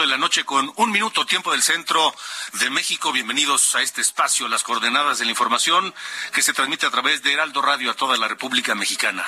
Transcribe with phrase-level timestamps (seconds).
[0.00, 2.14] de la noche con un minuto tiempo del centro
[2.60, 3.12] de México.
[3.12, 5.92] Bienvenidos a este espacio, las coordenadas de la información
[6.32, 9.22] que se transmite a través de Heraldo Radio a toda la República Mexicana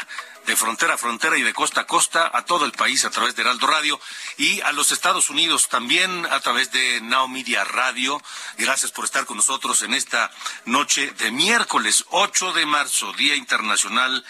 [0.47, 3.34] de frontera a frontera y de costa a costa a todo el país a través
[3.34, 4.00] de Heraldo Radio
[4.37, 8.20] y a los Estados Unidos también a través de Now Media Radio.
[8.59, 10.31] Gracias por estar con nosotros en esta
[10.67, 14.25] noche de miércoles 8 de marzo, Día Internacional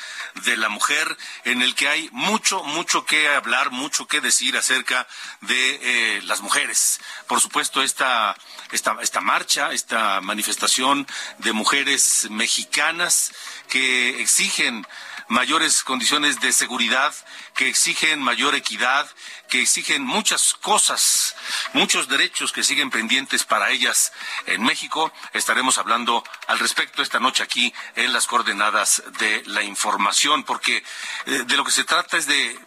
[0.45, 5.07] de la Mujer, en el que hay mucho, mucho que hablar, mucho que decir acerca
[5.41, 7.01] de eh, las mujeres.
[7.27, 8.37] Por supuesto, esta,
[8.71, 11.07] esta, esta marcha, esta manifestación
[11.39, 13.33] de mujeres mexicanas
[13.69, 14.87] que exigen
[15.29, 17.15] mayores condiciones de seguridad,
[17.55, 19.09] que exigen mayor equidad,
[19.49, 21.37] que exigen muchas cosas,
[21.73, 24.13] muchos derechos que siguen pendientes para ellas
[24.47, 25.13] en México.
[25.33, 30.83] Estaremos hablando al respecto esta noche aquí en las coordenadas de la información, porque
[31.27, 32.59] eh, de lo que se trata es de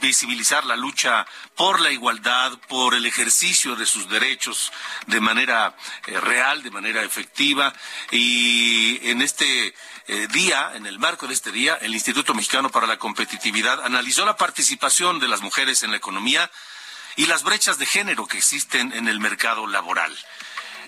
[0.00, 4.72] visibilizar la lucha por la igualdad, por el ejercicio de sus derechos
[5.06, 5.76] de manera
[6.06, 7.72] eh, real, de manera efectiva.
[8.10, 9.74] Y en este
[10.12, 14.26] eh, día, en el marco de este día, el Instituto Mexicano para la Competitividad analizó
[14.26, 16.50] la participación de las mujeres en la economía
[17.14, 20.12] y las brechas de género que existen en el mercado laboral.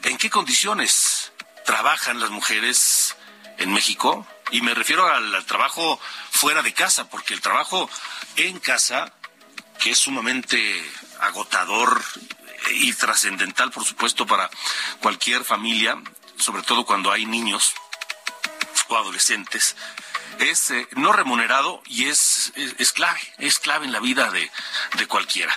[0.03, 1.31] ¿En qué condiciones
[1.65, 3.15] trabajan las mujeres
[3.59, 4.27] en México?
[4.51, 6.01] Y me refiero al, trabajo
[6.33, 7.89] fuera de casa, porque el trabajo
[8.35, 9.13] en casa,
[9.79, 10.85] que es sumamente
[11.21, 12.03] agotador
[12.73, 14.51] y trascendental, por supuesto, para
[14.99, 15.97] cualquier familia,
[16.39, 17.73] sobre todo cuando hay niños
[18.97, 19.77] adolescentes,
[20.39, 24.51] es eh, no remunerado y es, es, clave, es clave en la vida de,
[24.99, 25.57] de cualquiera.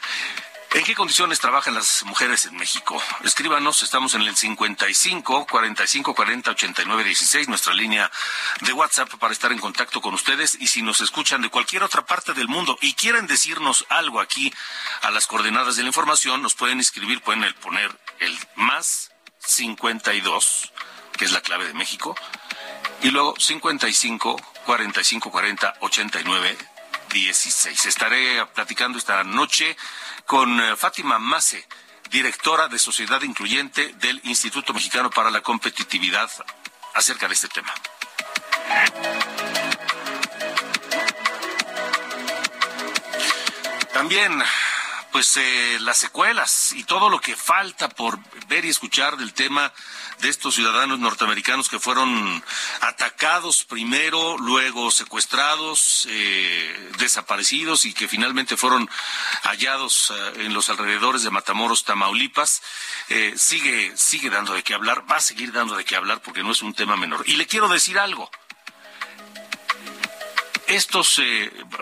[0.76, 3.02] ¿En qué condiciones trabajan las mujeres en México?
[3.24, 8.12] Escríbanos, estamos en el 55 45 40 89 16, nuestra línea
[8.60, 10.58] de WhatsApp para estar en contacto con ustedes.
[10.60, 14.54] Y si nos escuchan de cualquier otra parte del mundo y quieren decirnos algo aquí
[15.02, 20.74] a las coordenadas de la información, nos pueden escribir, pueden poner el más 52,
[21.18, 22.18] que es la clave de México,
[23.06, 24.36] y luego 55
[24.66, 26.58] 45 40 89
[27.14, 27.86] 16.
[27.86, 29.78] Estaré platicando esta noche
[30.26, 31.68] con eh, Fátima Mase,
[32.10, 36.32] directora de Sociedad Incluyente del Instituto Mexicano para la Competitividad,
[36.96, 37.72] acerca de este tema.
[43.94, 44.44] También
[45.16, 49.72] pues eh, las secuelas y todo lo que falta por ver y escuchar del tema
[50.20, 52.44] de estos ciudadanos norteamericanos que fueron
[52.82, 58.90] atacados primero, luego secuestrados, eh, desaparecidos y que finalmente fueron
[59.44, 62.62] hallados eh, en los alrededores de Matamoros, Tamaulipas,
[63.38, 66.52] sigue, sigue dando de qué hablar, va a seguir dando de qué hablar porque no
[66.52, 67.24] es un tema menor.
[67.26, 68.30] Y le quiero decir algo
[70.68, 71.22] estos,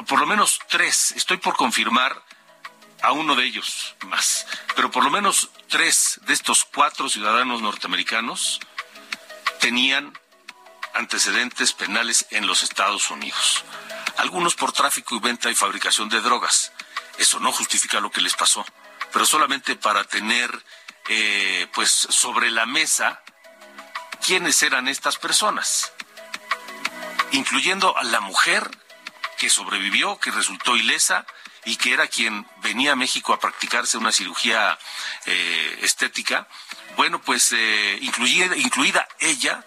[0.07, 2.21] por lo menos tres, estoy por confirmar
[3.03, 8.61] a uno de ellos más, pero por lo menos tres de estos cuatro ciudadanos norteamericanos
[9.59, 10.17] tenían
[10.93, 13.65] antecedentes penales en los Estados Unidos.
[14.17, 16.71] Algunos por tráfico y venta y fabricación de drogas.
[17.17, 18.65] Eso no justifica lo que les pasó,
[19.11, 20.49] pero solamente para tener
[21.09, 23.21] eh, pues sobre la mesa
[24.25, 25.91] quiénes eran estas personas,
[27.31, 28.71] incluyendo a la mujer
[29.37, 31.25] que sobrevivió, que resultó ilesa,
[31.65, 34.77] y que era quien venía a México a practicarse una cirugía
[35.25, 36.47] eh, estética,
[36.95, 39.65] bueno, pues eh, incluida, incluida ella,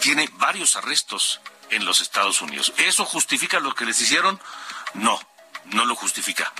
[0.00, 1.40] tiene varios arrestos
[1.70, 2.72] en los Estados Unidos.
[2.76, 4.40] ¿Eso justifica lo que les hicieron?
[4.94, 5.20] No,
[5.66, 6.52] no lo justifica.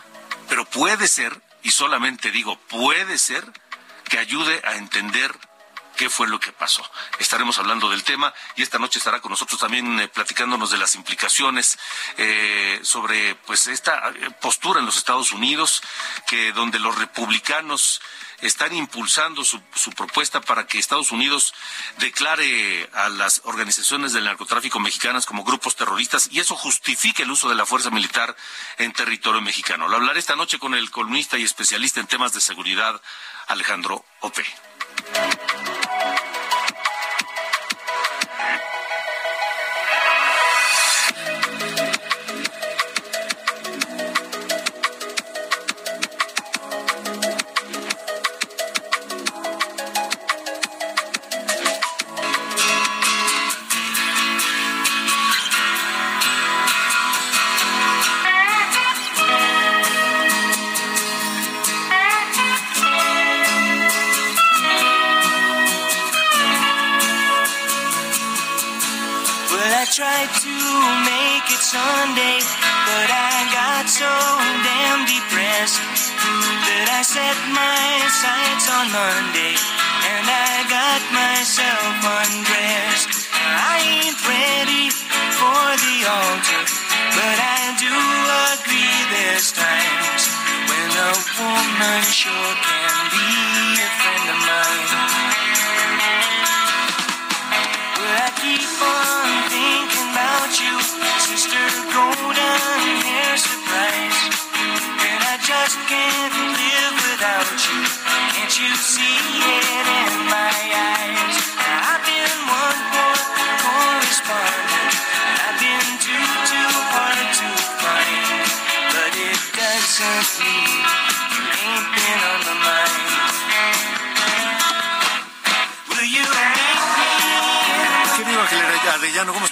[0.49, 3.45] Pero puede ser, y solamente digo puede ser,
[4.09, 5.35] que ayude a entender
[5.99, 6.89] qué fue lo que pasó.
[7.19, 10.95] Estaremos hablando del tema y esta noche estará con nosotros también eh, platicándonos de las
[10.95, 11.77] implicaciones
[12.17, 15.83] eh, sobre pues esta eh, postura en los Estados Unidos,
[16.29, 18.01] que donde los republicanos
[18.41, 19.61] están impulsando su,
[19.97, 21.53] propuesta para que Estados Unidos
[21.99, 27.49] declare a las organizaciones del narcotráfico mexicanas como grupos terroristas y eso justifique el uso
[27.49, 28.37] de la fuerza militar
[28.77, 29.89] en territorio mexicano.
[29.89, 33.03] Lo hablaré esta noche con el columnista y especialista en temas de seguridad,
[33.49, 34.47] Alejandro Ope.
[91.81, 92.78] I'm unsure.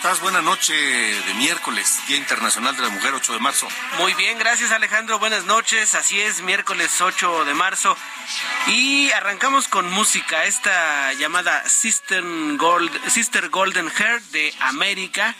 [0.06, 0.20] Estás?
[0.20, 3.66] Buenas noches de miércoles, Día Internacional de la Mujer, 8 de marzo.
[3.98, 5.94] Muy bien, gracias Alejandro, buenas noches.
[5.94, 7.96] Así es, miércoles 8 de marzo.
[8.68, 12.22] Y arrancamos con música, esta llamada Sister,
[12.56, 15.34] Gold, Sister Golden Hair de América.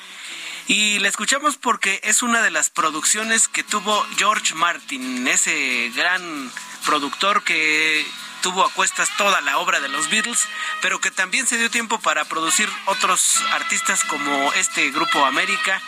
[0.66, 6.50] Y la escuchamos porque es una de las producciones que tuvo George Martin, ese gran
[6.84, 8.04] productor que
[8.42, 10.48] tuvo a cuestas toda la obra de los Beatles,
[10.82, 15.82] pero que también se dio tiempo para producir otros artistas como este grupo América.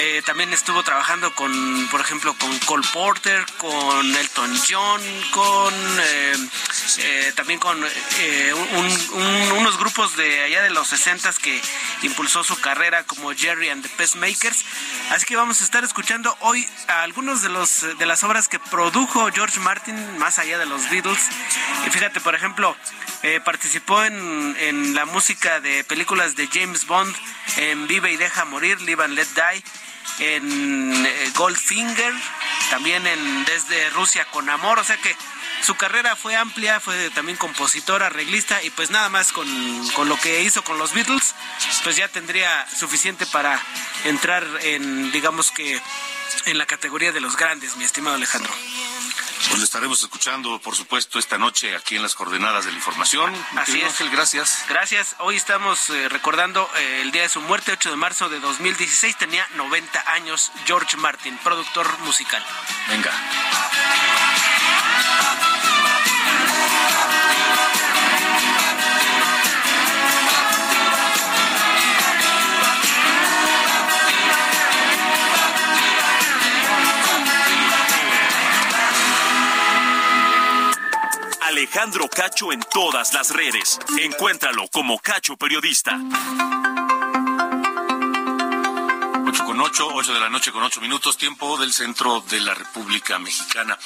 [0.00, 5.00] Eh, también estuvo trabajando con, por ejemplo, con Cole Porter, con Elton John,
[5.32, 6.36] con eh,
[6.98, 7.76] eh, también con
[9.56, 11.60] unos grupos de allá de los 60 que
[12.02, 14.64] impulsó su carrera como Jerry and the Pacemakers.
[15.10, 18.60] Así que vamos a estar escuchando hoy a algunos de los de las obras que
[18.60, 21.26] produjo George Martin más allá de los Beatles.
[21.88, 22.76] Y fíjate, por ejemplo,
[23.44, 27.12] participó en, en la música de películas de James Bond,
[27.56, 29.64] en Vive y Deja Morir, Live and Let Die
[30.18, 32.12] en eh, Goldfinger,
[32.70, 35.14] también en Desde Rusia con Amor, o sea que
[35.62, 39.46] su carrera fue amplia, fue también compositor, arreglista y pues nada más con,
[39.90, 41.34] con, lo que hizo con los Beatles,
[41.82, 43.60] pues ya tendría suficiente para
[44.04, 45.80] entrar en, digamos que,
[46.44, 48.52] en la categoría de los grandes, mi estimado Alejandro.
[49.48, 53.32] Pues lo estaremos escuchando, por supuesto, esta noche aquí en las coordenadas de la información.
[53.56, 53.84] Así es.
[53.84, 54.64] Ángel, gracias.
[54.68, 55.16] Gracias.
[55.20, 59.16] Hoy estamos eh, recordando eh, el día de su muerte, 8 de marzo de 2016.
[59.16, 62.44] Tenía 90 años George Martin, productor musical.
[62.88, 63.10] Venga.
[81.48, 83.78] Alejandro Cacho en todas las redes.
[83.98, 85.98] Encuéntralo como Cacho Periodista.
[89.26, 92.52] 8 con 8, 8 de la noche con 8 minutos, tiempo del centro de la
[92.52, 93.78] República Mexicana.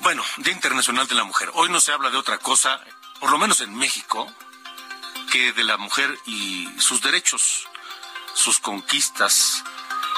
[0.00, 1.48] Bueno, Día Internacional de la Mujer.
[1.54, 2.80] Hoy no se habla de otra cosa,
[3.20, 4.28] por lo menos en México,
[5.30, 7.68] que de la mujer y sus derechos,
[8.34, 9.62] sus conquistas,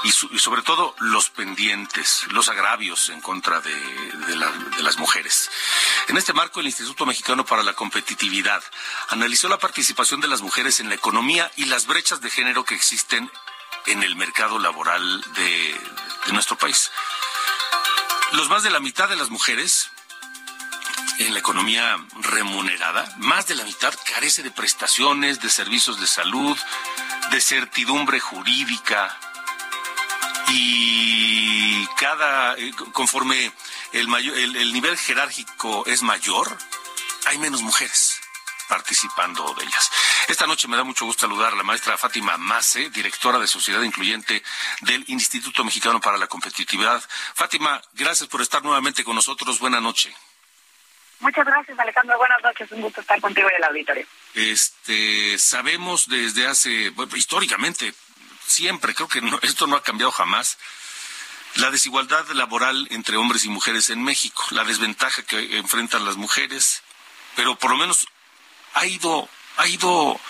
[0.05, 3.75] y, sobre todo los pendientes, los agravios en contra de,
[4.83, 5.51] las mujeres.
[6.09, 8.63] En este marco, el Instituto Mexicano para la Competitividad
[9.09, 12.75] analizó la participación de las mujeres en la economía y las brechas de género que
[12.75, 13.31] existen
[13.87, 15.81] en el mercado laboral de,
[16.27, 16.91] de nuestro país.
[18.33, 19.91] Los más de la mitad de las mujeres
[21.19, 26.57] en la economía remunerada, más de la mitad carece de prestaciones, de servicios de salud,
[27.31, 29.17] de certidumbre jurídica
[30.49, 33.53] y cada eh, conforme
[33.93, 36.57] el, mayor, el, nivel jerárquico es mayor,
[37.27, 38.21] hay menos mujeres
[38.69, 39.91] participando de ellas.
[40.29, 43.83] Esta noche me da mucho gusto saludar a la maestra Fátima Mase, directora de Sociedad
[43.83, 44.43] Incluyente
[44.81, 47.03] del Instituto Mexicano para la Competitividad.
[47.35, 49.61] Fátima, gracias por estar nuevamente con nosotros.
[49.61, 50.15] Buenas noches.
[51.21, 52.19] Muchas gracias, Alejandro.
[52.19, 52.71] Buenas noches.
[52.73, 54.07] Un gusto estar contigo en el auditorio.
[54.35, 57.95] Este, sabemos desde hace, históricamente,
[58.47, 60.59] siempre, creo que esto no ha cambiado jamás,
[61.57, 66.83] la desigualdad laboral entre hombres y mujeres en México, la desventaja que enfrentan las mujeres,
[67.35, 68.07] pero por lo menos
[68.75, 70.21] ha ido, ha ido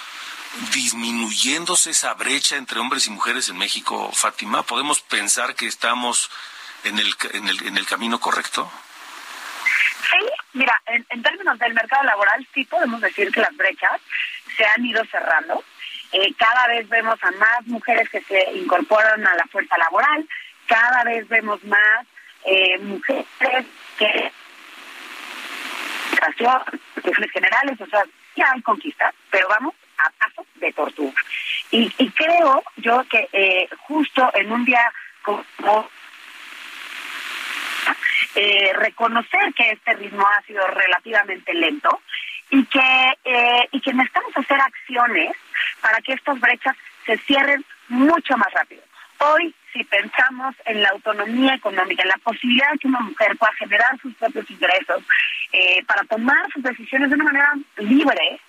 [0.72, 4.62] disminuyéndose esa brecha entre hombres y mujeres en México, Fátima.
[4.62, 6.30] ¿Podemos pensar que estamos
[6.84, 8.70] en el, en el, en el camino correcto?
[10.10, 14.00] Sí, mira, en, términos del mercado laboral sí podemos decir que las brechas
[14.56, 15.62] se han ido cerrando.
[16.12, 20.26] Eh, cada vez vemos a más mujeres que se incorporan a la fuerza laboral,
[20.66, 22.06] cada vez vemos más
[22.44, 23.26] eh, mujeres
[23.98, 24.32] que
[27.02, 28.02] cuestiones generales, o sea,
[28.36, 31.20] ya hay conquistas, pero vamos a paso de tortuga.
[31.70, 35.88] Y, creo yo que eh, justo en un día como
[38.34, 42.00] eh, reconocer que este ritmo ha sido relativamente lento
[42.50, 45.32] y que, eh, y que necesitamos hacer acciones
[45.80, 48.82] para que estas brechas se cierren mucho más rápido.
[49.18, 53.52] Hoy, si pensamos en la autonomía económica, en la posibilidad de que una mujer pueda
[53.54, 55.02] generar sus propios ingresos
[55.52, 58.40] eh, para tomar sus decisiones de una manera libre,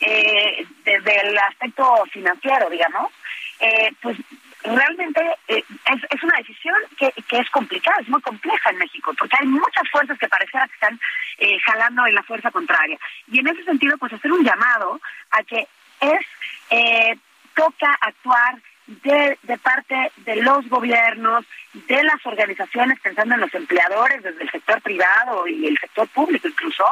[0.00, 3.12] eh, desde el aspecto financiero, digamos,
[3.60, 4.16] eh, pues
[4.64, 9.46] realmente es, una decisión que, que, es complicada, es muy compleja en México, porque hay
[9.46, 11.00] muchas fuerzas que pareciera que están
[11.38, 12.98] eh, jalando en la fuerza contraria.
[13.30, 15.00] Y en ese sentido, pues hacer un llamado
[15.30, 15.66] a que
[16.00, 16.26] es,
[16.72, 17.18] eh,
[17.54, 24.22] toca actuar de, de parte de los gobiernos, de las organizaciones, pensando en los empleadores
[24.22, 26.84] desde el sector privado y el sector público incluso,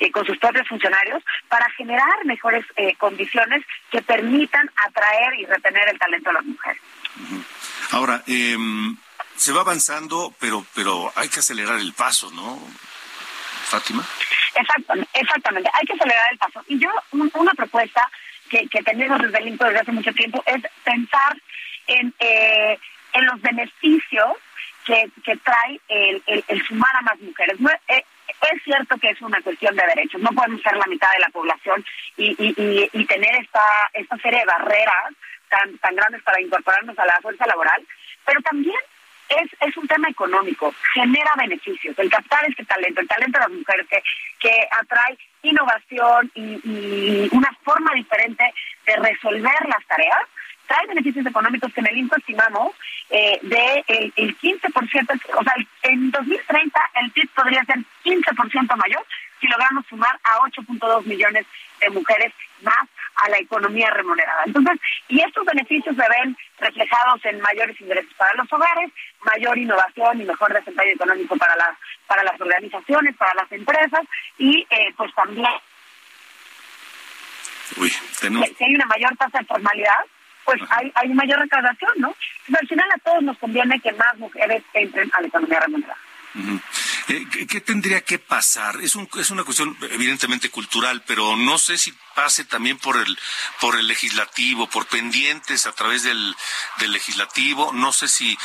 [0.00, 5.88] eh, con sus propios funcionarios, para generar mejores eh, condiciones que permitan atraer y retener
[5.88, 6.82] el talento de las mujeres.
[7.92, 8.96] Ahora, em,
[9.36, 12.58] se va avanzando, pero, pero hay que acelerar el paso, ¿no,
[13.64, 14.04] Fátima?
[14.54, 16.64] Exactamente, exactamente, hay que acelerar el paso.
[16.66, 18.10] Y yo, una propuesta
[18.48, 21.36] que, tenemos desde el INCO desde hace mucho tiempo es pensar
[21.86, 22.78] en, eh,
[23.12, 24.36] en los beneficios
[24.84, 27.58] que, que trae el, el, sumar a más mujeres.
[27.60, 28.04] No, eh,
[28.52, 31.28] es cierto que es una cuestión de derechos, no podemos ser la mitad de la
[31.28, 31.84] población
[32.16, 35.14] y, y, y, tener esta, esta serie de barreras
[35.48, 37.84] tan, tan grandes para incorporarnos a la fuerza laboral,
[38.24, 38.76] pero también
[39.28, 43.58] es, es un tema económico, genera beneficios, el captar este talento, el talento de las
[43.58, 44.02] mujeres que,
[44.38, 48.44] que atrae innovación y, una forma diferente
[48.86, 50.20] de resolver las tareas,
[50.66, 52.74] trae beneficios económicos que en el INCO estimamos
[53.10, 59.06] eh, de el, el 15%, o sea, en 2030 el PIB podría ser 15% mayor
[59.40, 61.46] si logramos sumar a 8.2 millones
[61.80, 64.42] de mujeres más a la economía remunerada.
[64.44, 68.90] Entonces, y estos beneficios se ven reflejados en mayores ingresos para los hogares,
[69.24, 74.02] mayor innovación y mejor desempeño económico para las para las organizaciones, para las empresas
[74.38, 75.50] y eh, pues también
[77.76, 80.04] Uy, si hay una mayor tasa de formalidad,
[80.44, 82.14] pues hay, hay mayor recaudación, ¿no?
[82.46, 85.98] Entonces, al final a todos nos conviene que más mujeres entren a la economía remunerada.
[86.36, 86.60] Eh,
[87.06, 88.80] ¿Qué tendría que pasar?
[88.82, 93.16] Es, un, es una cuestión evidentemente cultural, pero no sé si pase también por el,
[93.60, 96.34] por el legislativo, por pendientes a través del,
[96.78, 97.72] del legislativo.
[97.72, 98.36] No sé si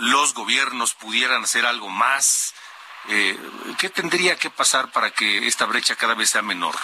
[0.00, 2.54] los gobiernos pudieran hacer algo más.
[3.08, 3.38] Eh,
[3.78, 6.74] ¿Qué tendría que pasar para que esta brecha cada vez sea menor?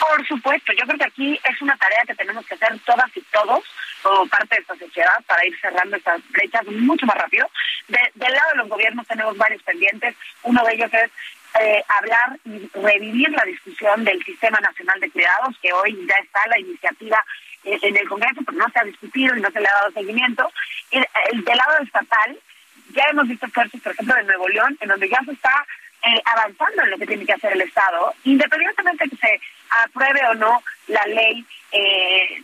[0.00, 3.22] Por supuesto, yo creo que aquí es una tarea que tenemos que hacer todas y
[3.32, 3.64] todos
[4.02, 7.48] como parte de esta sociedad para ir cerrando estas brechas mucho más rápido.
[7.88, 10.14] del lado de los gobiernos tenemos varios pendientes.
[10.42, 11.10] Uno de ellos es
[11.58, 16.46] eh, hablar y revivir la discusión del Sistema Nacional de Cuidados, que hoy ya está
[16.46, 17.24] la iniciativa
[17.64, 19.90] eh, en el Congreso, pero no se ha discutido y no se le ha dado
[19.90, 20.50] seguimiento.
[20.90, 21.04] El,
[21.44, 22.38] del lado estatal,
[22.94, 25.66] ya hemos visto esfuerzos, por ejemplo, de Nuevo León, en donde ya se está
[26.02, 29.40] eh, avanzando en lo que tiene que hacer el Estado, independientemente de que se
[29.84, 32.42] apruebe o no la ley, eh,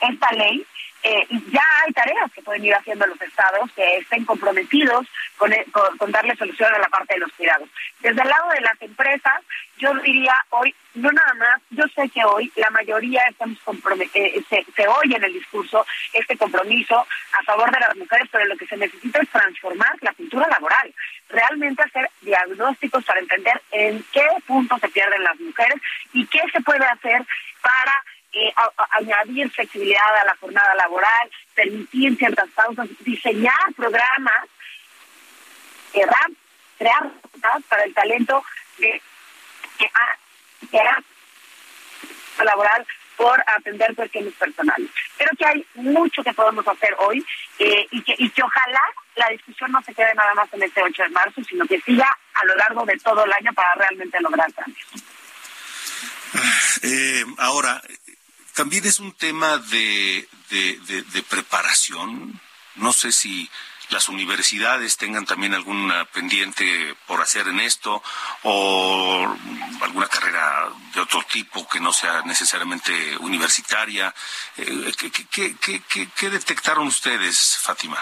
[0.00, 0.64] esta ley,
[1.08, 5.06] eh, ya hay tareas que pueden ir haciendo los estados que estén comprometidos
[5.48, 7.68] e, con, darle solución a la parte de los cuidados.
[8.00, 9.40] Desde el lado de las empresas,
[9.78, 13.56] yo diría hoy, no nada más, yo sé que hoy la mayoría estamos
[14.14, 18.56] eh, se, oye en el discurso este compromiso a favor de las mujeres, pero lo
[18.56, 20.92] que se necesita es transformar la cultura laboral,
[21.28, 25.80] realmente hacer diagnósticos para entender en qué punto se pierden las mujeres
[26.12, 27.24] y qué se puede hacer
[27.62, 28.02] para
[28.38, 28.52] eh,
[28.90, 34.44] añadir flexibilidad a la jornada laboral, permitir ciertas pausas, diseñar programas,
[35.90, 36.30] crear,
[36.76, 37.10] crear
[37.66, 38.44] para el talento
[38.76, 39.00] de
[39.78, 39.86] que
[40.78, 44.90] ha, laboral por atender cuestiones personales.
[45.16, 47.24] Creo que hay mucho que podemos hacer hoy
[47.58, 48.82] eh, y, que, y que ojalá
[49.14, 52.14] la discusión no se quede nada más en este 8 de marzo, sino que siga
[52.34, 54.86] a lo largo de todo el año para realmente lograr cambios.
[56.82, 57.80] Eh, ahora,
[58.56, 62.40] también es un tema de, de preparación.
[62.76, 63.48] No sé si
[63.90, 68.02] las universidades tengan también alguna pendiente por hacer en esto
[68.42, 69.36] o
[69.80, 74.12] alguna carrera de otro tipo que no sea necesariamente universitaria.
[74.56, 74.92] Eh,
[75.30, 77.96] ¿Qué, detectaron ustedes, Fátima?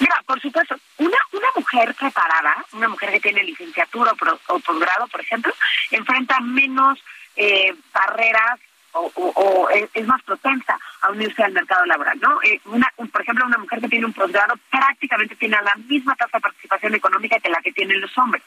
[0.00, 4.12] Mira, por supuesto, una, una mujer preparada, una mujer que tiene licenciatura
[4.48, 5.52] o, posgrado, por ejemplo,
[5.90, 6.98] enfrenta menos
[7.34, 8.60] eh, barreras
[8.92, 12.40] o, es, más propensa a unirse al mercado laboral, ¿no?
[12.42, 16.38] Eh, una, por ejemplo, una mujer que tiene un posgrado prácticamente tiene la misma tasa
[16.38, 18.42] de participación económica que la que tienen los hombres.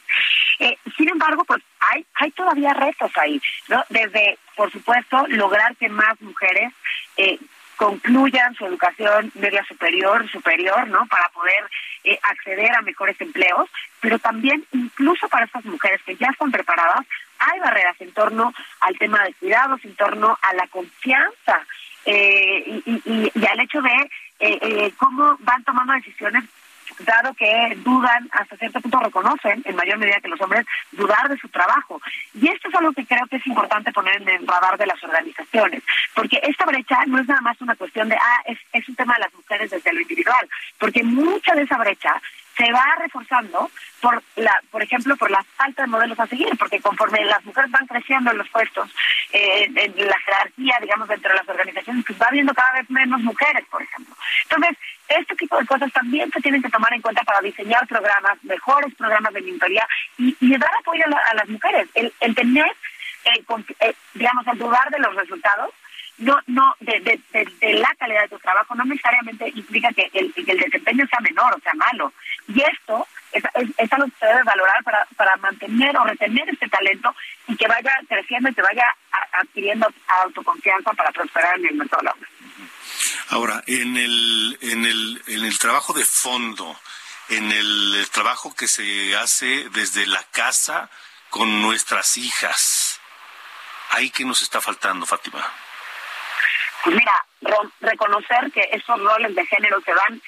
[0.58, 3.84] Eh, sin embargo, pues hay, hay todavía retos ahí, ¿no?
[3.88, 6.72] Desde, por supuesto, lograr que más mujeres
[7.16, 7.38] eh,
[7.76, 11.06] concluyan su educación media superior, superior, ¿no?
[11.06, 11.68] Para poder
[12.22, 13.70] acceder a mejores empleos,
[14.00, 17.06] pero también incluso para estas mujeres que ya están preparadas,
[17.50, 21.66] hay barreras en torno al tema de cuidados, en torno a la confianza
[22.04, 26.44] eh, y, al hecho de eh, eh, cómo van tomando decisiones
[26.98, 31.38] dado que dudan, hasta cierto punto reconocen, en mayor medida que los hombres, dudar de
[31.38, 32.00] su trabajo.
[32.34, 35.02] Y esto es algo que creo que es importante poner en el radar de las
[35.02, 35.82] organizaciones,
[36.14, 39.14] porque esta brecha no es nada más una cuestión de, ah, es, es un tema
[39.14, 42.20] de las mujeres desde lo individual, porque mucha de esa brecha
[42.56, 46.80] se va reforzando por la, por ejemplo, por la falta de modelos a seguir, porque
[46.80, 48.90] conforme las mujeres van creciendo en los puestos,
[49.32, 53.20] eh, en la jerarquía, digamos, dentro de las organizaciones, pues va habiendo cada vez menos
[53.20, 54.14] mujeres, por ejemplo.
[54.44, 54.76] Entonces,
[55.08, 58.94] este tipo de cosas también se tienen que tomar en cuenta para diseñar programas, mejores
[58.94, 59.86] programas de mentoría
[60.18, 61.88] y, dar apoyo a, las mujeres.
[61.94, 62.66] El, tener,
[63.24, 63.44] eh,
[63.80, 65.72] eh, digamos, el dudar de los resultados
[66.18, 70.58] no, no, de, de, la calidad de tu trabajo no necesariamente implica que el, el
[70.58, 72.12] desempeño sea menor o sea malo.
[72.54, 73.42] Y esto es,
[73.78, 77.14] es, algo que se debe valorar para, para mantener o retener este talento
[77.48, 78.84] y que vaya creciendo y que vaya
[79.32, 79.88] adquiriendo
[80.22, 82.28] autoconfianza para prosperar en el mercado laboral.
[83.30, 86.78] Ahora, en el, en el, en el trabajo de fondo,
[87.30, 90.90] en el trabajo que se hace desde la casa
[91.30, 93.00] con nuestras hijas,
[93.90, 95.42] ¿ahí qué nos está faltando, Fátima?
[96.84, 97.12] Pues mira,
[97.80, 100.20] reconocer que esos roles de género se van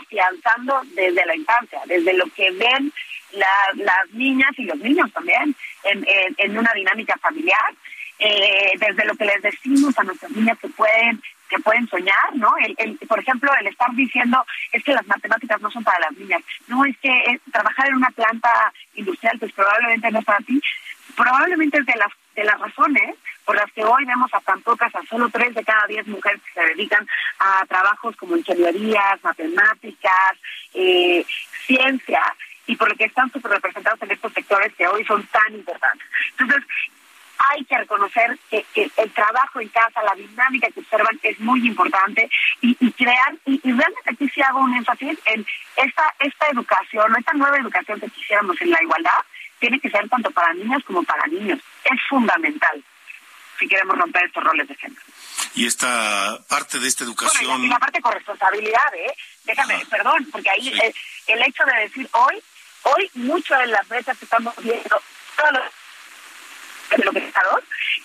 [0.00, 2.92] afianzando desde la infancia, desde lo que ven
[3.32, 6.06] las niñas y los niños también en,
[6.36, 7.74] en, una dinámica familiar,
[8.18, 12.52] eh, desde lo que les decimos a nuestras niñas que pueden que pueden soñar, ¿no?
[12.76, 16.42] El, por ejemplo, el estar diciendo es que las matemáticas no son para las niñas,
[16.66, 20.60] no es que eh, trabajar en una planta industrial pues probablemente no es para ti,
[21.16, 24.94] probablemente es de las de las razones por las que hoy vemos a tan pocas,
[24.94, 27.06] a solo tres de cada diez mujeres que se dedican
[27.38, 30.36] a trabajos como ingenierías, matemáticas,
[30.74, 31.24] eh,
[31.66, 32.22] ciencia,
[32.66, 36.06] y por lo que están súper representados en estos sectores que hoy son tan importantes.
[36.38, 36.62] Entonces,
[37.50, 42.28] hay que reconocer que, el trabajo en casa, la dinámica que observan es muy importante
[42.60, 45.46] y, crear, y, realmente aquí sí hago un énfasis en
[45.76, 49.20] esta, esta educación, esta nueva educación que quisiéramos en la igualdad,
[49.58, 51.58] tiene que ser tanto para niñas como para niños.
[51.90, 52.84] Es fundamental
[53.58, 55.02] si queremos romper estos roles de género.
[55.54, 57.64] Y esta parte de esta educación...
[57.64, 59.12] y la, parte con responsabilidad, ¿eh?
[59.44, 60.94] Déjame, perdón, porque ahí eh,
[61.26, 62.40] el hecho de decir hoy,
[62.84, 65.02] hoy mucho de las brechas que estamos viendo,
[65.36, 65.62] todos los
[66.90, 67.32] de lo que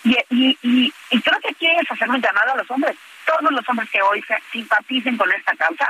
[0.04, 2.96] y, y, y, y creo que aquí es hacer un llamado a los hombres.
[3.24, 5.88] Todos los hombres que hoy se simpaticen con esta causa,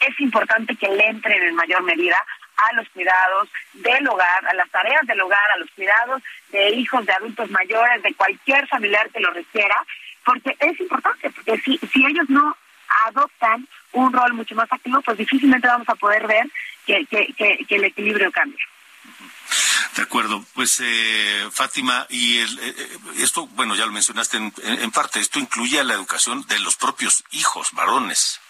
[0.00, 2.22] es importante que le entren en mayor medida
[2.56, 7.04] a los cuidados del hogar, a las tareas del hogar, a los cuidados de hijos,
[7.06, 9.84] de adultos mayores, de cualquier familiar que lo requiera,
[10.24, 12.56] porque es importante, porque si, si ellos no
[13.06, 16.46] adoptan un rol mucho más activo, pues difícilmente vamos a poder ver
[16.86, 18.58] que, que, que, el equilibrio cambie.
[19.96, 24.52] De acuerdo, pues eh, Fátima, y el, eh, eh, esto, bueno, ya lo mencionaste en,
[24.64, 28.40] en, parte, esto incluye a la educación de los propios hijos, varones.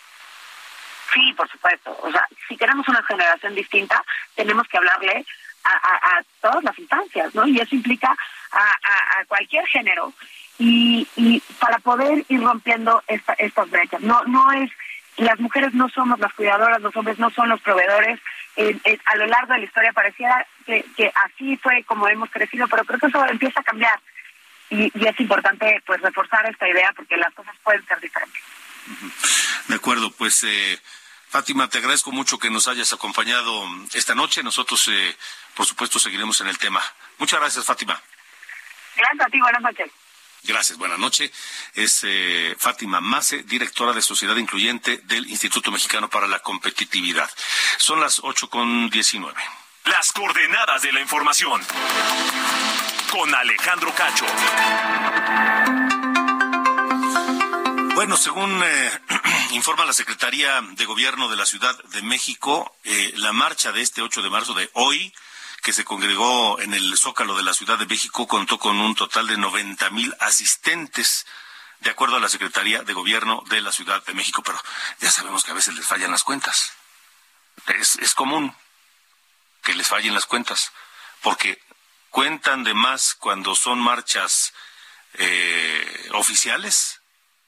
[1.15, 1.97] Sí, por supuesto.
[2.03, 5.25] O sea, si queremos una generación distinta, tenemos que hablarle
[5.65, 7.47] a, todas las instancias, ¿no?
[7.47, 8.15] Y eso implica
[8.53, 10.13] a, cualquier género.
[10.59, 14.01] Y, y para poder ir rompiendo esta, estas brechas.
[14.03, 14.71] No, no es,
[15.17, 18.21] las mujeres no somos las cuidadoras, los hombres no son los proveedores.
[19.07, 22.99] a lo largo de la historia pareciera que, así fue como hemos crecido, pero creo
[22.99, 23.99] que eso empieza a cambiar.
[24.69, 28.43] y, es importante pues reforzar esta idea porque las cosas pueden ser diferentes.
[29.69, 30.79] De acuerdo, pues eh,
[31.35, 34.45] Fátima, te agradezco mucho que nos hayas acompañado esta noche.
[34.45, 35.17] Nosotros, eh,
[35.57, 36.81] por supuesto, seguiremos en el tema.
[37.19, 38.01] Muchas gracias, Fátima.
[38.95, 39.91] Gracias a ti, buenas noches.
[40.45, 41.33] Gracias, buenas noches.
[41.75, 47.29] Es eh, Fátima Mase, directora de Sociedad Incluyente del Instituto Mexicano para la Competitividad.
[47.79, 49.43] Son las ocho con diecinueve.
[49.87, 51.61] Las coordenadas de la información.
[53.11, 54.27] Con Alejandro Cacho.
[58.05, 59.01] Bueno, según eh,
[59.53, 64.03] informa la Secretaría de Gobierno de la Ciudad de México, eh, la marcha de este
[64.03, 65.11] 8 de marzo de hoy,
[65.63, 69.27] que se congregó en el Zócalo de la Ciudad de México, contó con un total
[69.27, 71.25] de 90 mil asistentes,
[71.81, 74.43] de acuerdo a la Secretaría de Gobierno de la Ciudad de México.
[74.43, 74.61] Pero
[75.01, 76.75] ya sabemos que a veces les fallan las cuentas.
[77.69, 78.55] Es, es común
[79.63, 80.73] que les fallen las cuentas,
[81.23, 81.59] porque
[82.11, 84.53] cuentan de más cuando son marchas
[85.15, 87.01] eh, oficiales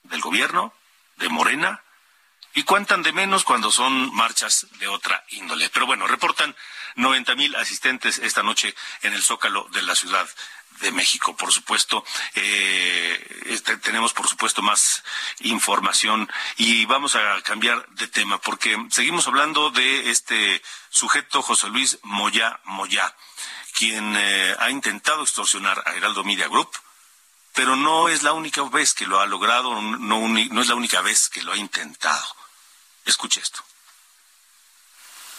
[0.09, 0.73] del gobierno,
[1.17, 1.81] de Morena,
[2.53, 5.69] y cuentan de menos cuando son marchas de otra índole.
[5.69, 6.55] Pero bueno, reportan
[6.95, 10.27] 90 mil asistentes esta noche en el Zócalo de la Ciudad
[10.81, 11.35] de México.
[11.35, 12.03] Por supuesto,
[12.35, 15.03] eh, este, tenemos por supuesto más
[15.41, 21.99] información y vamos a cambiar de tema porque seguimos hablando de este sujeto José Luis
[22.03, 23.15] Moya Moya,
[23.73, 26.71] quien eh, ha intentado extorsionar a Heraldo Media Group
[27.57, 31.01] pero no es la única vez que lo ha logrado, no, no es la única
[31.01, 32.23] vez que lo ha intentado.
[33.03, 33.61] Escuche esto.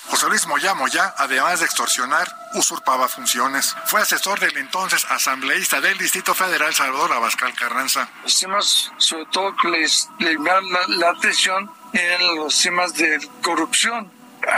[0.09, 3.77] José Luis Moya Moya, además de extorsionar, usurpaba funciones.
[3.87, 8.09] Fue asesor del entonces asambleísta del Distrito Federal Salvador Abascal Carranza.
[8.25, 14.11] Los temas, sobre todo que les, les la, la atención en los temas de corrupción.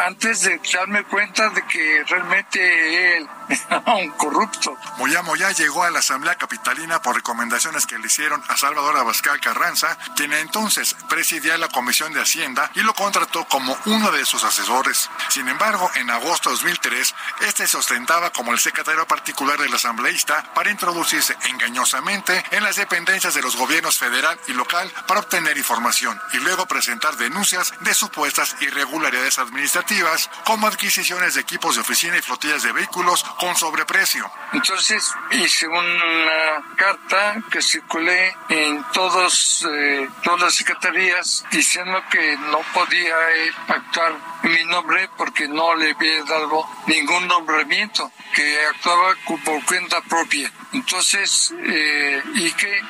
[0.06, 3.28] Antes de darme cuenta de que realmente él
[3.86, 4.76] un corrupto.
[4.98, 9.40] Moya Moya llegó a la Asamblea Capitalina por recomendaciones que le hicieron a Salvador Abascal
[9.40, 14.44] Carranza, quien entonces presidía la Comisión de Hacienda y lo contrató como uno de sus
[14.44, 15.10] asesores.
[15.28, 17.14] Sin embargo, en agosto de 2003,
[17.46, 23.34] este se ostentaba como el secretario particular del asambleísta para introducirse engañosamente en las dependencias
[23.34, 28.56] de los gobiernos federal y local para obtener información y luego presentar denuncias de supuestas
[28.60, 34.31] irregularidades administrativas como adquisiciones de equipos de oficina y flotillas de vehículos con sobreprecio.
[34.53, 42.61] Entonces hice una carta que circulé en todos, eh, todas las secretarías diciendo que no
[42.74, 49.14] podía eh, actuar en mi nombre porque no le había dado ningún nombramiento, que actuaba
[49.44, 50.53] por cuenta propia.
[50.72, 52.80] Entonces, eh, y que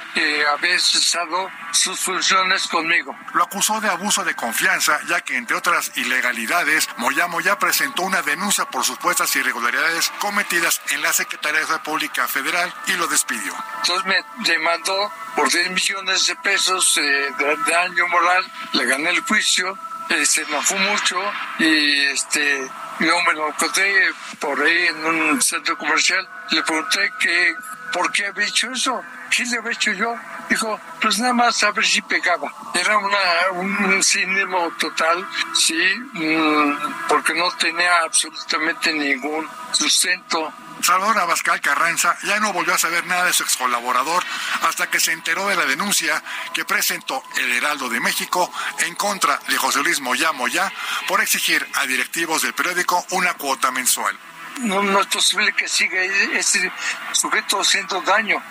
[0.52, 3.16] había cesado sus funciones conmigo.
[3.34, 8.22] Lo acusó de abuso de confianza, ya que entre otras ilegalidades, Moya Moya presentó una
[8.22, 13.54] denuncia por supuestas irregularidades cometidas en la Secretaría de Pública Federal y lo despidió.
[13.78, 17.00] Entonces me demandó por 10 millones de pesos eh,
[17.38, 19.78] de daño moral, le gané el juicio,
[20.10, 21.16] eh, se enojó mucho
[21.58, 22.68] y este
[23.00, 27.54] yo me lo encontré por ahí en un centro comercial, le pregunté que
[27.92, 30.16] por qué había hecho eso, qué le había hecho yo,
[30.50, 32.52] Dijo, pues nada más a ver si pegaba.
[32.74, 33.18] Era una,
[33.52, 35.24] un cinismo total,
[35.54, 35.80] sí,
[36.12, 40.52] mm, porque no tenía absolutamente ningún sustento.
[40.82, 44.24] Salvador Abascal Carranza ya no volvió a saber nada de su ex colaborador
[44.62, 46.20] hasta que se enteró de la denuncia
[46.52, 48.50] que presentó el Heraldo de México
[48.80, 50.72] en contra de José Luis Moya Moya
[51.06, 54.18] por exigir a directivos del periódico una cuota mensual.
[54.58, 56.02] No, es posible que siga
[56.34, 56.70] ese
[57.12, 58.42] sujeto haciendo daño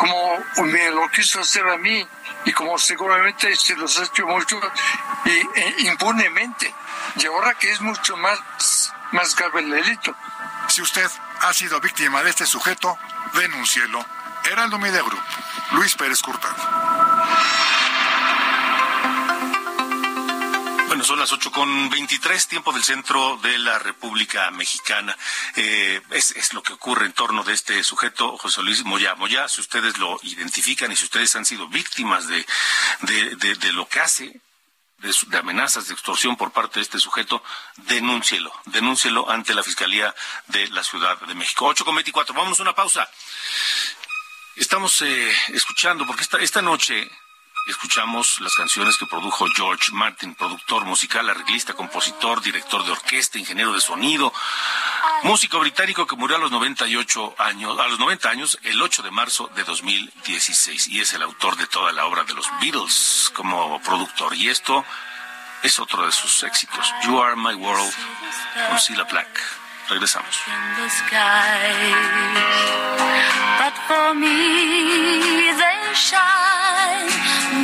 [0.00, 2.06] como me lo quiso hacer a mí
[2.46, 4.58] y como seguramente se los ha hecho mucho
[5.26, 6.74] y, e, impunemente.
[7.16, 10.16] Y ahora que es mucho más, más grave el delito.
[10.68, 11.10] Si usted
[11.42, 12.96] ha sido víctima de este sujeto,
[13.34, 14.04] denúncielo.
[14.44, 15.22] Heraldo Media Group,
[15.72, 16.56] Luis Pérez Curtado.
[21.02, 25.16] Son las ocho con veintitrés, tiempo del centro de la República Mexicana.
[25.56, 29.14] Eh, es, lo que ocurre en torno de este sujeto, José Luis Moya.
[29.14, 32.44] Moya, si ustedes lo identifican y si ustedes han sido víctimas de,
[33.00, 34.40] de, lo que hace,
[34.98, 37.42] de, amenazas de extorsión por parte de este sujeto,
[37.76, 40.14] denúncielo, denúncielo ante la Fiscalía
[40.48, 41.66] de la Ciudad de México.
[41.66, 43.08] Ocho con veinticuatro, vamos a una pausa.
[44.54, 47.10] Estamos eh, escuchando, porque esta, esta noche
[47.70, 53.72] escuchamos las canciones que produjo George Martin, productor musical, arreglista, compositor, director de orquesta, ingeniero
[53.72, 54.32] de sonido,
[55.22, 59.10] músico británico que murió a los 98 años, a los 90 años, el 8 de
[59.10, 63.80] marzo de 2016 y es el autor de toda la obra de los Beatles como
[63.82, 64.34] productor.
[64.34, 64.84] Y esto
[65.62, 67.94] es otro de sus éxitos, You Are My World
[68.68, 69.28] con Cilla Black.
[69.88, 70.40] Regresamos.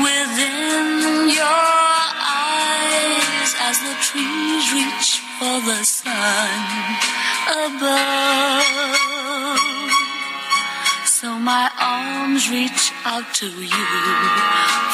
[0.02, 1.64] Within your
[2.46, 6.58] eyes as the trees reach for the sun
[7.64, 8.62] above.
[11.06, 13.86] So my arms reach out to you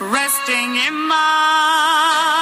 [0.00, 2.41] resting in mine.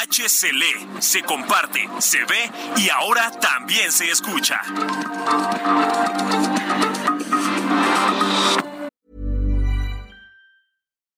[0.11, 4.59] H se lee, se comparte, se ve y ahora también se escucha.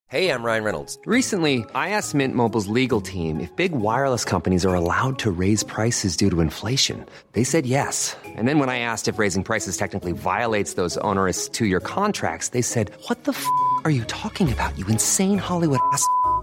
[0.10, 1.00] Hey, I'm Ryan Reynolds.
[1.08, 5.64] Recently, I asked Mint Mobile's legal team if big wireless companies are allowed to raise
[5.64, 7.04] prices due to inflation.
[7.32, 8.16] They said yes.
[8.24, 12.50] And then when I asked if raising prices technically violates those onerous two year contracts,
[12.50, 13.44] they said, What the f
[13.86, 16.06] are you talking about, you insane Hollywood ass?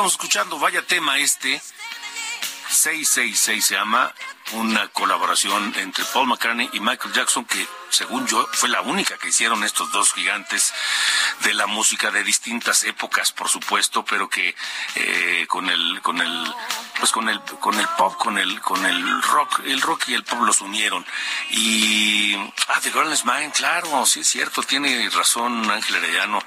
[0.00, 1.60] Estamos escuchando, vaya tema este.
[2.70, 4.14] 666 se llama
[4.52, 9.28] una colaboración entre Paul McCartney y Michael Jackson que según yo fue la única que
[9.28, 10.72] hicieron estos dos gigantes
[11.44, 14.54] de la música de distintas épocas por supuesto pero que
[14.94, 16.54] eh, con el con el
[17.00, 20.22] pues con el con el pop con el con el rock el rock y el
[20.22, 21.04] pop los unieron.
[21.50, 22.36] Y
[22.68, 26.38] ah The Girl Is Mine claro sí es cierto tiene razón Ángel Arellano.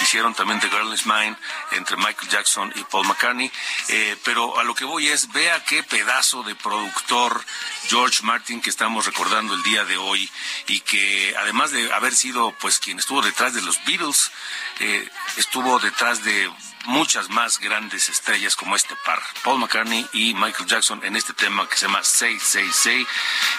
[0.00, 1.36] Hicieron también The Girl Is Mine
[1.72, 3.50] entre Michael Jackson y Paul McCartney.
[3.88, 7.44] Eh, pero a lo que voy es vea qué pedazo de productor
[7.88, 10.30] George Martin que estamos recordando el día de hoy.
[10.68, 14.30] Y que además de haber sido pues quien estuvo detrás de los Beatles
[14.78, 16.50] eh, estuvo detrás de
[16.86, 21.68] muchas más grandes estrellas como este par, Paul McCartney y Michael Jackson en este tema
[21.68, 23.06] que se llama Say, Say, Say.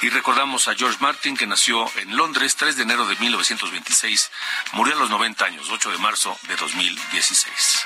[0.02, 4.32] Y recordamos a George Martin que nació en Londres 3 de enero de 1926,
[4.74, 7.86] murió a los 90 años, 8 de marzo de 2016.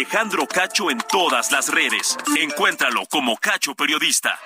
[0.00, 2.16] Alejandro Cacho en todas las redes.
[2.34, 4.38] Encuéntralo como Cacho Periodista.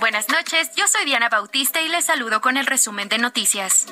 [0.00, 3.84] Buenas noches, yo soy Diana Bautista y les saludo con el resumen de noticias.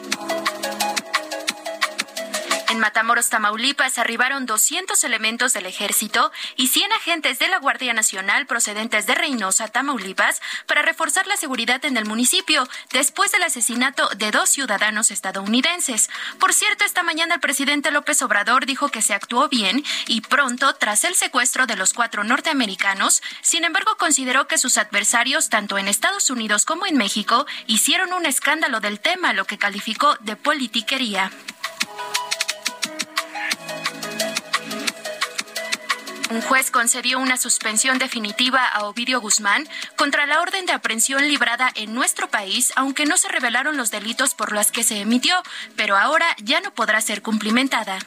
[2.83, 9.07] Matamoros, Tamaulipas, arribaron 200 elementos del ejército y 100 agentes de la Guardia Nacional procedentes
[9.07, 14.49] de Reynosa, Tamaulipas, para reforzar la seguridad en el municipio después del asesinato de dos
[14.49, 16.11] ciudadanos estadounidenses.
[16.41, 20.75] Por cierto, esta mañana el presidente López Obrador dijo que se actuó bien y pronto
[20.75, 23.23] tras el secuestro de los cuatro norteamericanos.
[23.43, 28.27] Sin embargo, consideró que sus adversarios, tanto en Estados Unidos como en México, hicieron un
[28.27, 31.31] escándalo del tema, lo que calificó de politiquería.
[36.33, 41.71] Un juez concedió una suspensión definitiva a Ovidio Guzmán contra la orden de aprehensión librada
[41.75, 45.35] en nuestro país, aunque no se revelaron los delitos por los que se emitió,
[45.77, 47.99] pero ahora ya no podrá ser cumplimentada.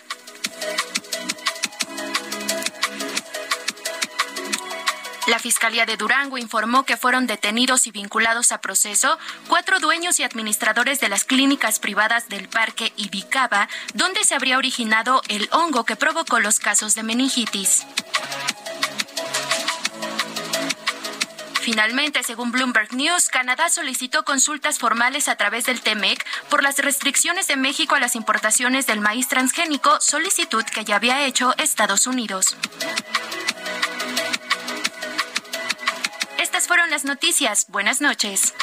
[5.28, 10.24] La Fiscalía de Durango informó que fueron detenidos y vinculados a proceso cuatro dueños y
[10.24, 15.96] administradores de las clínicas privadas del Parque Ibicaba, donde se habría originado el hongo que
[15.96, 17.86] provocó los casos de meningitis.
[21.60, 27.48] Finalmente, según Bloomberg News, Canadá solicitó consultas formales a través del TEMEC por las restricciones
[27.48, 32.56] de México a las importaciones del maíz transgénico, solicitud que ya había hecho Estados Unidos.
[36.56, 37.66] Estas fueron las noticias.
[37.68, 38.54] Buenas noches.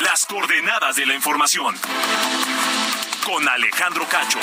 [0.00, 1.76] Las coordenadas de la información.
[3.24, 4.40] Con Alejandro Cacho.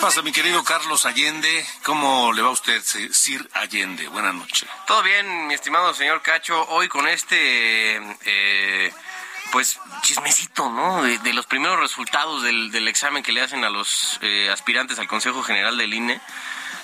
[0.00, 1.66] Pasa, mi querido Carlos Allende?
[1.82, 4.06] ¿Cómo le va a usted, Sir Allende?
[4.08, 4.68] Buenas noches.
[4.86, 6.66] Todo bien, mi estimado señor Cacho.
[6.68, 8.92] Hoy con este, eh,
[9.50, 11.02] pues, chismecito, ¿no?
[11.02, 14.98] De, de los primeros resultados del, del, examen que le hacen a los eh, aspirantes
[14.98, 16.20] al Consejo General del INE.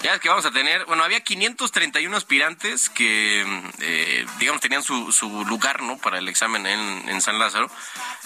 [0.02, 3.44] Ya es que vamos a tener, bueno, había 531 aspirantes que,
[3.80, 5.96] eh, digamos, tenían su, lugar, ¿no?
[5.98, 7.70] Para el examen en, en San Lázaro.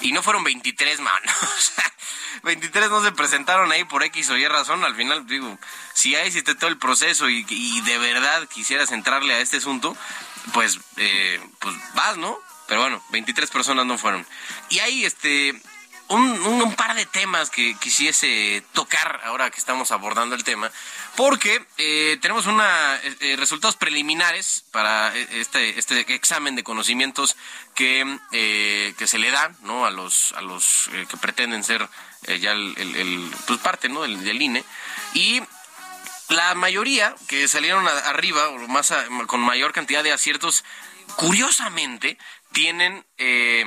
[0.00, 1.72] Y no fueron 23, manos.
[2.42, 4.84] 23 no se presentaron ahí por X o Y razón.
[4.84, 5.58] Al final, digo,
[5.92, 7.42] si ya hiciste todo el proceso y,
[7.80, 9.96] de verdad quisieras entrarle a este asunto,
[10.52, 12.38] pues, eh, pues vas, ¿no?
[12.66, 14.26] Pero bueno, 23 personas no fueron.
[14.68, 15.60] Y hay este
[16.08, 20.70] un, par de temas que quisiese tocar ahora que estamos abordando el tema,
[21.16, 27.36] porque eh, tenemos una eh, resultados preliminares para este, este examen de conocimientos
[27.74, 29.86] que, eh, que se le da ¿no?
[29.86, 31.88] a los, a los que pretenden ser
[32.40, 34.02] ya el, pues parte ¿no?
[34.02, 34.64] del, del INE.
[35.14, 35.42] Y
[36.28, 40.64] la mayoría que salieron arriba, o más a, con mayor cantidad de aciertos,
[41.16, 42.18] curiosamente
[42.52, 43.64] tienen eh,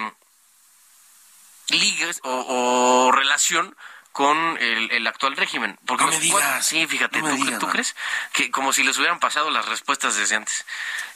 [1.72, 3.76] ligas o, o, relación
[4.12, 5.80] con el, el, actual régimen.
[5.86, 6.66] Porque no me digas.
[6.66, 7.96] Sí, fíjate, no ¿tú, digas, ¿tú crees?
[8.34, 10.66] Que como si les hubieran pasado las respuestas desde antes.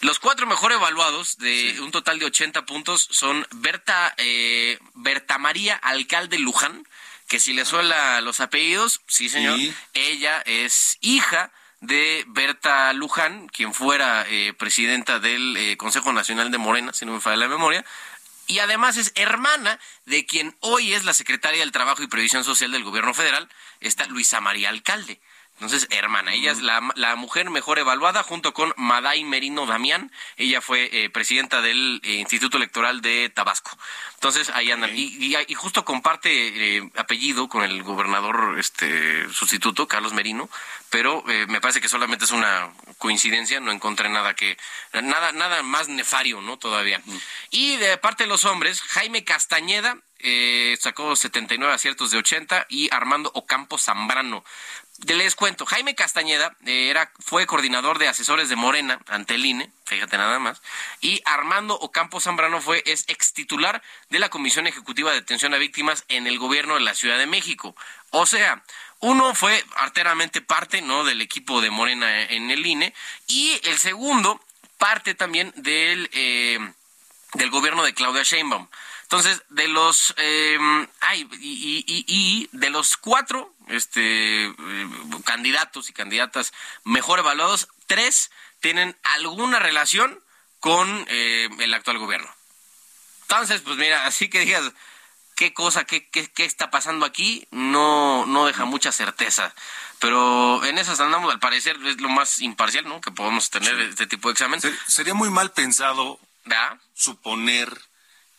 [0.02, 1.80] Los cuatro mejor evaluados, de sí.
[1.80, 6.88] un total de 80 puntos, son Berta, eh, Berta María Alcalde Luján,
[7.28, 9.74] que si le suela los apellidos, sí señor, sí.
[9.94, 16.58] ella es hija de Berta Luján, quien fuera eh, presidenta del eh, Consejo Nacional de
[16.58, 17.86] Morena, si no me falla la memoria,
[18.48, 22.72] y además es hermana de quien hoy es la secretaria del Trabajo y Previsión Social
[22.72, 25.20] del Gobierno Federal, esta Luisa María Alcalde.
[25.56, 30.12] Entonces, hermana, ella es la, la, mujer mejor evaluada junto con Maday Merino Damián.
[30.36, 33.72] Ella fue eh, presidenta del eh, Instituto Electoral de Tabasco.
[34.16, 34.90] Entonces, ahí andan.
[34.90, 35.16] Okay.
[35.18, 40.50] Y, y, y, justo comparte eh, apellido con el gobernador este sustituto, Carlos Merino,
[40.90, 44.58] pero eh, me parece que solamente es una coincidencia, no encontré nada que
[44.94, 46.58] nada nada más nefario, ¿no?
[46.58, 47.02] Todavía.
[47.06, 47.18] Mm.
[47.52, 52.90] Y de parte de los hombres, Jaime Castañeda eh, sacó 79 aciertos de 80 y
[52.94, 54.44] Armando Ocampo Zambrano
[55.08, 59.72] les cuento, Jaime Castañeda eh, era, fue coordinador de asesores de Morena ante el INE,
[59.86, 60.62] fíjate nada más,
[61.02, 65.58] y Armando Ocampo Zambrano fue, es ex titular de la Comisión Ejecutiva de Atención a
[65.58, 67.76] Víctimas en el gobierno de la Ciudad de México.
[68.12, 68.64] O sea,
[69.00, 71.04] uno fue arteramente parte ¿no?
[71.04, 72.94] del equipo de Morena en el INE,
[73.28, 74.42] y el segundo,
[74.78, 76.60] parte también del, eh,
[77.34, 78.68] del gobierno de Claudia Sheinbaum.
[79.04, 80.58] Entonces, de los eh,
[81.02, 84.90] ay, y, y, y, de los cuatro este, eh,
[85.26, 90.22] candidatos y candidatas mejor evaluados, tres tienen alguna relación
[90.60, 92.34] con eh, el actual gobierno.
[93.24, 94.72] Entonces, pues mira, así que digas,
[95.36, 99.54] qué cosa, qué, qué, qué está pasando aquí, no, no deja mucha certeza.
[100.00, 103.02] Pero en esas andamos, al parecer, es lo más imparcial, ¿no?
[103.02, 104.60] Que podemos tener este tipo de examen.
[104.88, 106.20] Sería muy mal pensado
[106.94, 107.70] suponer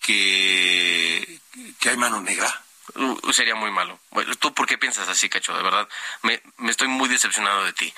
[0.01, 1.41] que,
[1.81, 2.66] que hay mano negra.
[2.95, 3.99] Uh, sería muy malo.
[4.39, 5.57] ¿Tú por qué piensas así, Cacho?
[5.57, 5.89] De verdad,
[6.23, 7.93] me, estoy muy decepcionado de ti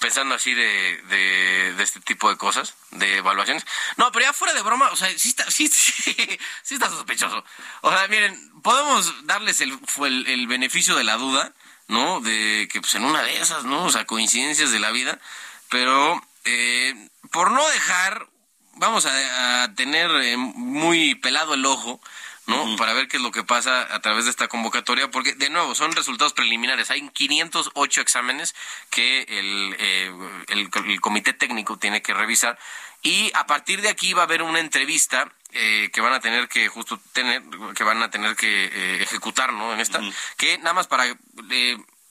[0.00, 3.64] pensando así de, de, este tipo de cosas, de evaluaciones.
[3.96, 7.44] No, pero ya fuera de broma, o sea, sí está, sí, sí, está sospechoso.
[7.82, 9.78] O sea, miren, podemos darles el,
[10.26, 11.52] el, beneficio de la duda,
[11.86, 12.20] ¿no?
[12.20, 13.84] De que pues en una de esas, ¿no?
[13.84, 15.20] O sea, coincidencias de la vida,
[15.68, 18.26] pero eh, por no dejar,
[18.74, 22.00] vamos a, a tener eh, muy pelado el ojo
[22.46, 22.76] ¿no?
[22.76, 25.74] Para ver qué es lo que pasa a través de esta convocatoria, porque de nuevo
[25.74, 26.90] son resultados preliminares.
[26.90, 28.54] Hay 508 exámenes
[28.90, 30.12] que el, eh,
[30.48, 32.58] el, comité técnico tiene que revisar
[33.02, 36.48] y a partir de aquí va a haber una entrevista eh, que van a tener
[36.48, 37.42] que justo tener,
[37.76, 39.72] que van a tener que eh, ejecutar, ¿no?
[39.72, 40.00] En esta,
[40.36, 41.04] que nada más para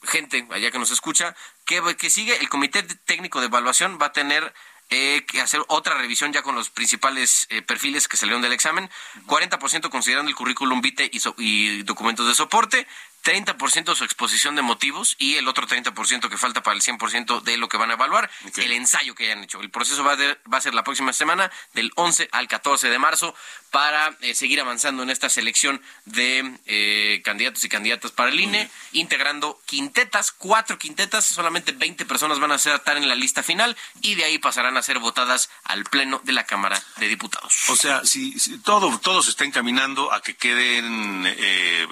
[0.04, 4.14] gente allá que nos escucha, que, que sigue el comité técnico de evaluación va a
[4.14, 4.54] tener
[4.92, 8.90] eh, que hacer otra revisión ya con los principales eh, perfiles que salieron del examen.
[9.26, 12.86] 40% considerando el currículum vitae y, y documentos de soporte,
[13.24, 17.58] 30% su exposición de motivos y el otro 30% que falta para el 100% de
[17.58, 19.62] lo que van a evaluar, el ensayo que hayan hecho.
[19.62, 23.36] El proceso va, va, a ser la próxima semana, del 11 al 14 de marzo,
[23.70, 28.70] para eh, seguir avanzando en esta selección de eh, candidatos y candidatas para el INE,
[28.92, 34.16] integrando quintetas, cuatro quintetas, solamente 20 personas van a estar en la lista final y
[34.16, 37.70] de ahí pasarán a ser votadas al Pleno de la Cámara de Diputados.
[37.70, 41.88] O sea, si, todo, todo se está encaminando a que queden eh,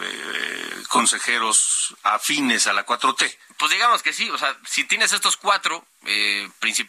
[1.20, 3.38] consejeros afines a la 4T.
[3.58, 6.48] Pues digamos que sí, o sea, si tienes estos cuatro eh,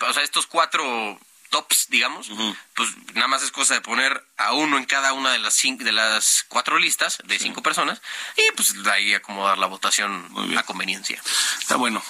[0.08, 1.18] o sea, estos cuatro
[1.50, 2.30] tops, digamos,
[2.74, 5.84] pues nada más es cosa de poner a uno en cada una de las cinco,
[5.84, 8.00] de las cuatro listas de cinco personas
[8.36, 11.20] y pues de ahí acomodar la votación a conveniencia.
[11.60, 12.02] Está bueno.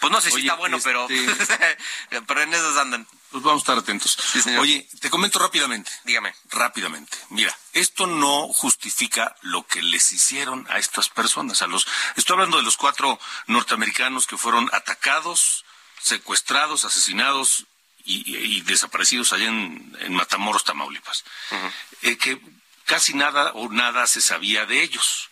[0.00, 1.78] Pues no sé si está bueno, pero este
[2.26, 3.06] pero en esas andan.
[3.30, 4.18] Pues vamos a estar atentos.
[4.58, 5.90] Oye, te comento rápidamente.
[6.04, 6.34] Dígame.
[6.50, 7.16] Rápidamente.
[7.28, 11.86] Mira, esto no justifica lo que les hicieron a estas personas, a los
[12.16, 15.64] estoy hablando de los cuatro norteamericanos que fueron atacados,
[16.02, 17.66] secuestrados, asesinados
[18.04, 21.24] y, desaparecidos allá en, Matamoros, Tamaulipas.
[22.02, 22.40] Eh, que
[22.86, 25.30] casi nada o nada se sabía de ellos.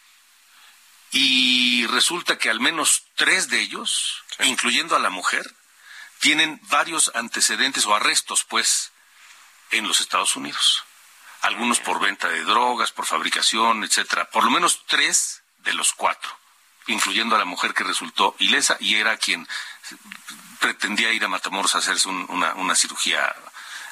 [1.11, 5.45] Y resulta que al menos tres de ellos, incluyendo a la mujer,
[6.21, 8.93] tienen varios antecedentes o arrestos, pues,
[9.71, 10.85] en los Estados Unidos.
[11.43, 14.29] Algunos por venta de drogas, por fabricación, etcétera.
[14.31, 16.31] Por lo menos tres de los cuatro,
[16.87, 19.47] incluyendo a la mujer que resultó ilesa y era quien
[20.61, 23.35] pretendía ir a Matamoros a hacerse una, una cirugía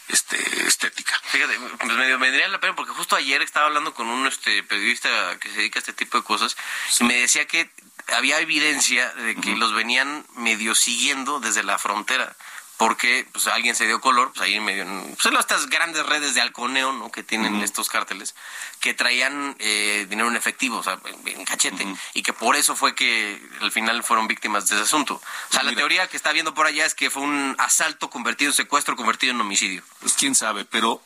[0.08, 0.36] este,
[0.66, 1.20] estética.
[1.24, 5.38] Fíjate, pues me, vendría la pena porque justo ayer estaba hablando con un este, periodista
[5.40, 6.56] que se dedica a este tipo de cosas
[7.00, 7.70] y me decía que
[8.14, 12.36] había evidencia de que los venían medio siguiendo desde la frontera
[12.76, 14.84] porque pues alguien se dio color, pues ahí en medio,
[15.20, 17.10] pues estas grandes redes de halconeo, ¿no?
[17.10, 18.34] Que tienen estos cárteles,
[18.80, 22.94] que traían eh, dinero en efectivo, o sea, en, cachete, y que por eso fue
[22.94, 25.14] que al final fueron víctimas de ese asunto.
[25.14, 28.50] O sea, la teoría que está viendo por allá es que fue un asalto convertido
[28.50, 29.82] en secuestro, convertido en homicidio.
[30.00, 31.02] Pues quién sabe, pero,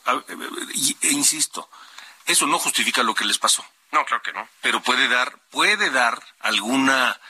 [1.03, 1.69] e insisto,
[2.27, 3.65] eso no justifica lo que les pasó.
[3.93, 4.49] No, claro que no.
[4.61, 7.21] Pero puede dar, puede dar alguna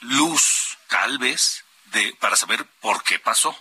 [0.00, 3.56] luz, tal vez, de, para saber por qué pasó.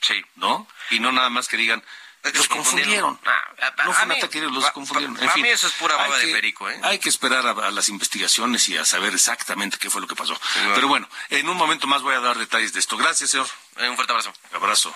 [0.00, 0.24] Sí.
[0.36, 0.66] ¿No?
[0.90, 1.82] Y no nada más que digan,
[2.22, 3.18] los confundieron.
[3.24, 5.22] Ah, no fue un ataque, los confundieron.
[5.22, 6.68] En fin, mí eso es pura baba de perico.
[6.68, 6.78] ¿eh?
[6.82, 10.38] Hay que esperar a, las investigaciones y a saber exactamente qué fue lo que pasó.
[10.74, 12.96] Pero bueno, en un momento más voy a dar detalles de esto.
[12.96, 13.46] Gracias, señor.
[13.78, 14.32] Eh, un fuerte abrazo.
[14.52, 14.94] Abrazo.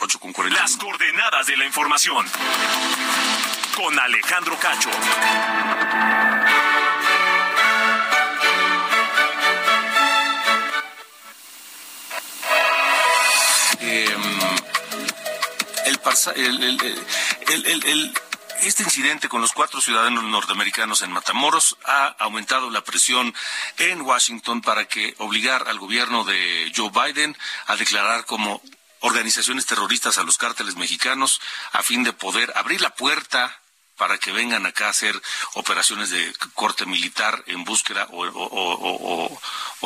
[0.00, 0.60] 8 con 40.
[0.60, 2.26] Las coordenadas de la información.
[3.76, 4.90] Con Alejandro Cacho.
[18.62, 23.34] Este incidente con los cuatro ciudadanos norteamericanos en Matamoros ha aumentado la presión
[23.78, 27.36] en Washington para que obligar al gobierno de Joe Biden
[27.66, 28.62] a declarar como
[29.00, 31.40] organizaciones terroristas a los cárteles mexicanos
[31.72, 33.60] a fin de poder abrir la puerta
[33.98, 35.20] para que vengan acá a hacer
[35.54, 39.40] operaciones de corte militar en búsqueda o,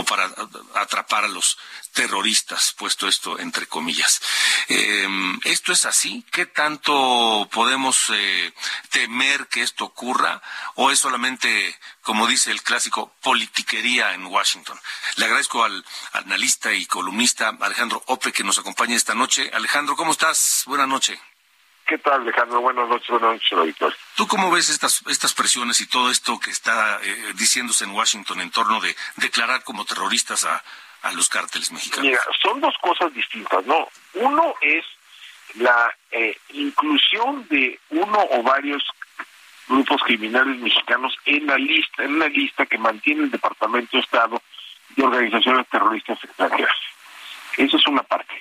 [0.06, 0.30] para
[0.74, 1.58] atrapar a los
[1.92, 4.20] terroristas, puesto esto entre comillas.
[4.68, 6.24] Em, ¿Esto es así?
[6.30, 8.52] ¿Qué tanto podemos eh,
[8.90, 10.42] temer que esto ocurra?
[10.74, 14.78] ¿O es solamente, como dice el clásico, politiquería en Washington?
[15.16, 19.50] Le agradezco al analista y columnista Alejandro Ope que nos acompaña esta noche.
[19.54, 20.64] Alejandro, ¿cómo estás?
[20.66, 21.18] Buenas noches.
[21.92, 22.62] ¿Qué tal, Alejandro?
[22.62, 23.94] Buenas noches, buenas noches, Víctor.
[24.14, 28.40] ¿Tú cómo ves estas, estas presiones y todo esto que está eh, diciéndose en Washington
[28.40, 30.64] en torno de declarar como terroristas a,
[31.02, 32.06] a los cárteles mexicanos?
[32.06, 33.90] Mira, son dos cosas distintas, ¿no?
[34.14, 34.86] Uno es
[35.56, 38.82] la eh, inclusión de uno o varios
[39.68, 44.40] grupos criminales mexicanos en la lista, en una lista que mantiene el Departamento de Estado
[44.96, 46.74] de organizaciones terroristas extranjeras.
[47.58, 48.32] Eso es una parte.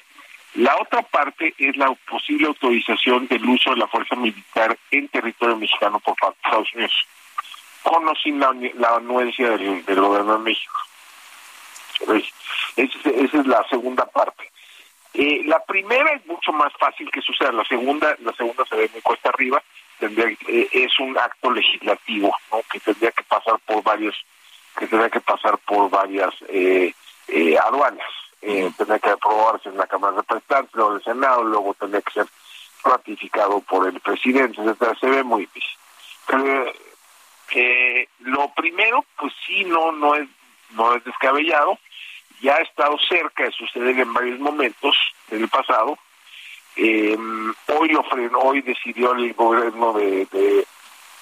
[0.56, 5.56] La otra parte es la posible autorización del uso de la fuerza militar en territorio
[5.56, 7.08] mexicano por parte de Estados Unidos,
[7.84, 8.50] con o sin la,
[8.96, 10.76] anuencia del, gobierno de México.
[12.76, 14.52] Esa, esa es la segunda parte.
[15.14, 18.90] Eh, la primera es mucho más fácil que suceda, la segunda, la segunda se ve
[18.94, 19.62] muy cuesta arriba,
[20.00, 22.36] tendría, eh, es un acto legislativo,
[22.72, 24.16] que tendría que pasar por varios,
[24.78, 26.94] que tendría que pasar por varias eh,
[27.28, 28.10] eh, aduanas,
[28.42, 32.02] eh, tendría que aprobarse en la Cámara de Representantes, luego en el Senado, luego tendría
[32.02, 32.28] que ser
[32.84, 35.78] ratificado por el presidente, etcétera, se ve muy difícil.
[36.28, 36.66] Pero,
[37.54, 40.28] eh, lo primero, pues sí, no, no es,
[40.72, 41.78] no es descabellado,
[42.42, 44.96] ya ha estado cerca de suceder en varios momentos
[45.30, 45.98] en el pasado.
[46.76, 47.18] Eh,
[47.68, 50.66] hoy lo frenó, hoy decidió el gobierno de, de,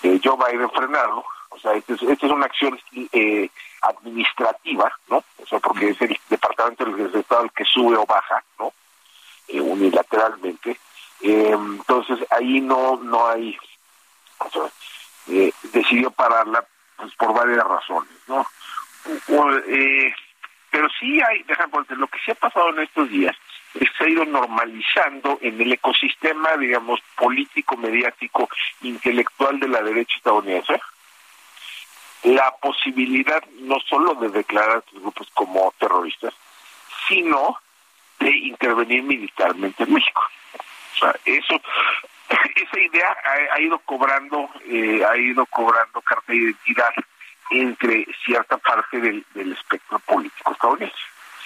[0.03, 1.26] de Joe Biden frenarlo.
[1.60, 2.80] O sea, esta es, esta es una acción
[3.12, 3.49] eh,
[3.82, 5.18] administrativa, ¿no?
[5.18, 8.72] O sea, porque es el departamento del Estado el que sube o baja, ¿no?
[9.49, 10.80] Eh, unilateralmente.
[11.22, 13.57] Eh, entonces ahí no no hay,
[14.38, 14.64] o sea,
[15.28, 16.64] eh, decidió pararla
[16.95, 18.47] pues por varias razones, ¿no?
[19.68, 20.14] Eh,
[20.72, 23.36] pero sí hay, déjame ponerte, lo que sí ha pasado en estos días
[23.74, 28.49] es que se ha ido normalizando en el ecosistema, digamos, político, mediático,
[28.82, 30.80] intelectual de la derecha estadounidense,
[32.24, 36.34] la posibilidad no solo de declarar a estos grupos como terroristas,
[37.07, 37.57] sino
[38.20, 40.22] de intervenir militarmente en México.
[40.95, 41.55] O sea, eso,
[42.55, 46.93] esa idea ha, ha ido cobrando, eh, ha ido cobrando carta de identidad
[47.51, 50.95] entre cierta parte del, del espectro político estadounidense,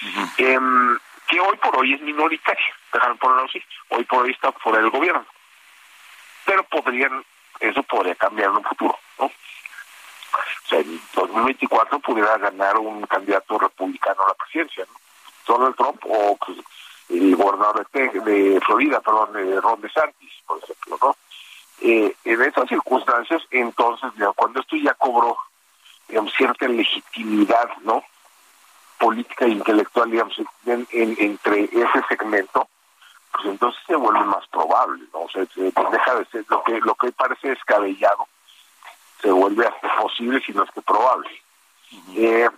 [0.02, 0.30] uh -huh.
[0.38, 4.78] eh, que hoy por hoy es minoritaria, déjame ponerlo así, hoy por hoy está fuera
[4.78, 5.24] del gobierno,
[6.44, 7.24] pero podrían,
[7.60, 9.30] eso podría cambiar en un futuro, ¿no?
[10.64, 14.98] O sea, en 2024 pudiera ganar un candidato republicano a la presidencia, ¿no?
[15.46, 16.58] Donald Trump o pues,
[17.10, 21.16] el gobernador de, de Florida, perdón, de Ron DeSantis, por ejemplo, ¿no?
[21.80, 25.36] Eh, en esas circunstancias, entonces, cuando esto ya cobró
[26.36, 28.02] cierta legitimidad, ¿no?
[28.98, 30.34] Política e intelectual, digamos,
[30.66, 32.68] en, en, entre ese segmento,
[33.32, 35.22] pues entonces se vuelve más probable, ¿no?
[35.22, 38.26] O sea, se deja de ser lo que lo que parece descabellado,
[39.24, 41.30] se vuelve hasta posible, si no es que probable.
[42.14, 42.48] Eh,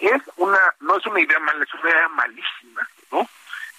[0.00, 3.28] es una, no es una idea mala, es una idea malísima, ¿no?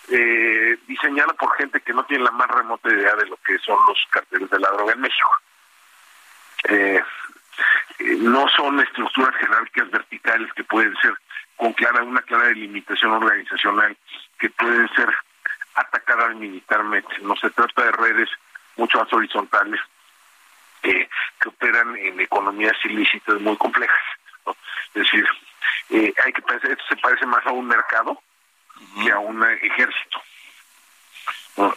[0.09, 3.77] Eh, diseñada por gente que no tiene la más remota idea de lo que son
[3.85, 5.29] los carteles de la droga en México.
[6.69, 7.03] Eh,
[8.19, 11.13] no son estructuras jerárquicas verticales que pueden ser
[11.57, 13.95] con clara una clara delimitación organizacional
[14.39, 15.13] que pueden ser
[15.75, 17.13] atacadas militarmente.
[17.21, 18.29] No se trata de redes
[18.77, 19.81] mucho más horizontales
[20.83, 21.09] eh,
[21.39, 24.01] que operan en economías ilícitas muy complejas.
[24.93, 25.25] Es decir,
[25.89, 28.21] eh, hay que pensar, esto se parece más a un mercado
[29.03, 30.21] que a un ejército.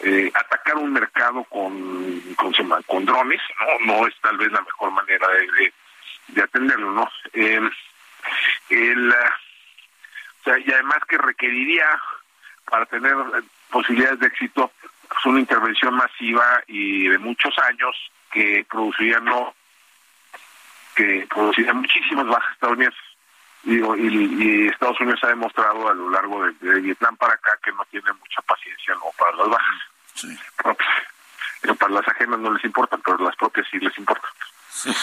[0.03, 5.29] Eh, atacar un mercado con, con, drones no, no es tal vez la mejor manera
[5.29, 5.73] de, de,
[6.29, 7.11] de atenderlo, ¿no?
[7.33, 7.61] Eh,
[8.71, 11.87] el, o sea, y además que requeriría
[12.71, 13.15] para tener
[13.71, 14.71] posibilidades de éxito
[15.09, 17.95] pues una intervención masiva y de muchos años
[18.35, 19.55] que produciría no
[20.97, 23.01] que produciría muchísimas bajas estadounidenses
[23.65, 27.73] y, y, Estados Unidos ha demostrado a lo largo de, de, Vietnam para acá que
[27.73, 29.81] no tiene mucha paciencia no para las bajas
[30.15, 30.39] sí.
[30.57, 30.89] propias.
[31.63, 34.31] Pero para las ajenas no les importan, pero las propias sí les importan.
[34.71, 34.95] Sí.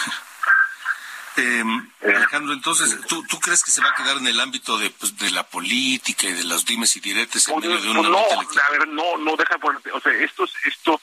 [1.36, 1.64] Eh,
[2.02, 5.16] Alejandro, entonces, ¿tú, ¿tú crees que se va a quedar en el ámbito de, pues,
[5.16, 8.08] de la política y de los dimes y diretes en pues, medio de pues una
[8.10, 11.00] no, a ver, no, no deja ponerte, o sea, esto, esto,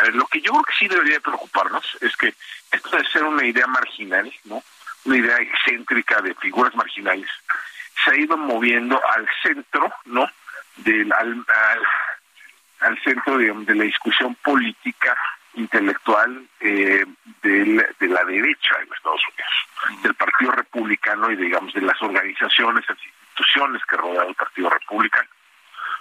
[0.00, 2.34] a ver, lo que yo creo que sí debería preocuparnos es que
[2.72, 4.62] esto debe ser una idea marginal, ¿no?
[5.04, 7.28] Una idea excéntrica de figuras marginales,
[8.02, 10.26] se ha ido moviendo al centro, ¿no?
[10.76, 11.82] Del, al, al,
[12.80, 15.16] al centro, de la discusión política
[15.54, 17.04] intelectual eh,
[17.42, 22.88] de, de, la derecha en Estados Unidos, del Partido Republicano y digamos de las organizaciones,
[22.88, 25.28] las instituciones que rodean el Partido Republicano,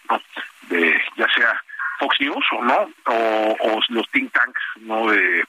[0.10, 0.22] ¿no?
[0.70, 1.62] de, ya sea
[2.00, 5.44] Fox News o no, o, los think tanks no de,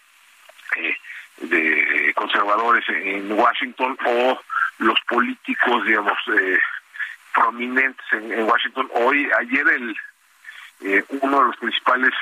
[0.77, 4.41] eh, conservadores en Washington o
[4.79, 6.59] los políticos, digamos, eh,
[7.33, 8.91] prominentes en, Washington.
[8.95, 9.97] Hoy, ayer, el
[10.81, 12.13] eh, uno de los principales,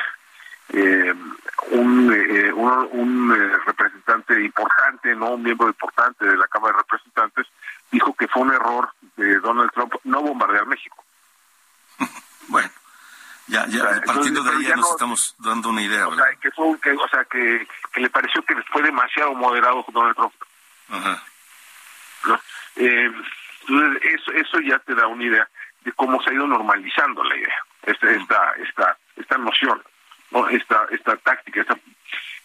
[0.71, 1.15] eh,
[1.71, 7.47] un, eh, un eh, representante importante, no un miembro importante de la Cámara de Representantes,
[7.91, 11.05] dijo que fue un error de Donald Trump no bombardear México.
[12.51, 12.71] Bueno,
[13.49, 16.07] ya, ya, partiendo de ahí ya, nos estamos dando una idea.
[16.07, 19.85] O sea, que, fue, que, o sea que, que, le pareció que fue demasiado moderado
[19.89, 20.35] Donald Trump.
[20.91, 21.23] Ajá.
[22.77, 23.11] Eh,
[23.69, 25.49] entonces, eso, eso ya te da una idea
[25.83, 29.83] de cómo se ha ido normalizando la idea, esta, esta, esta, esta noción,
[30.31, 30.49] ¿no?
[30.49, 31.63] esta, esta táctica.
[31.63, 31.79] Esta,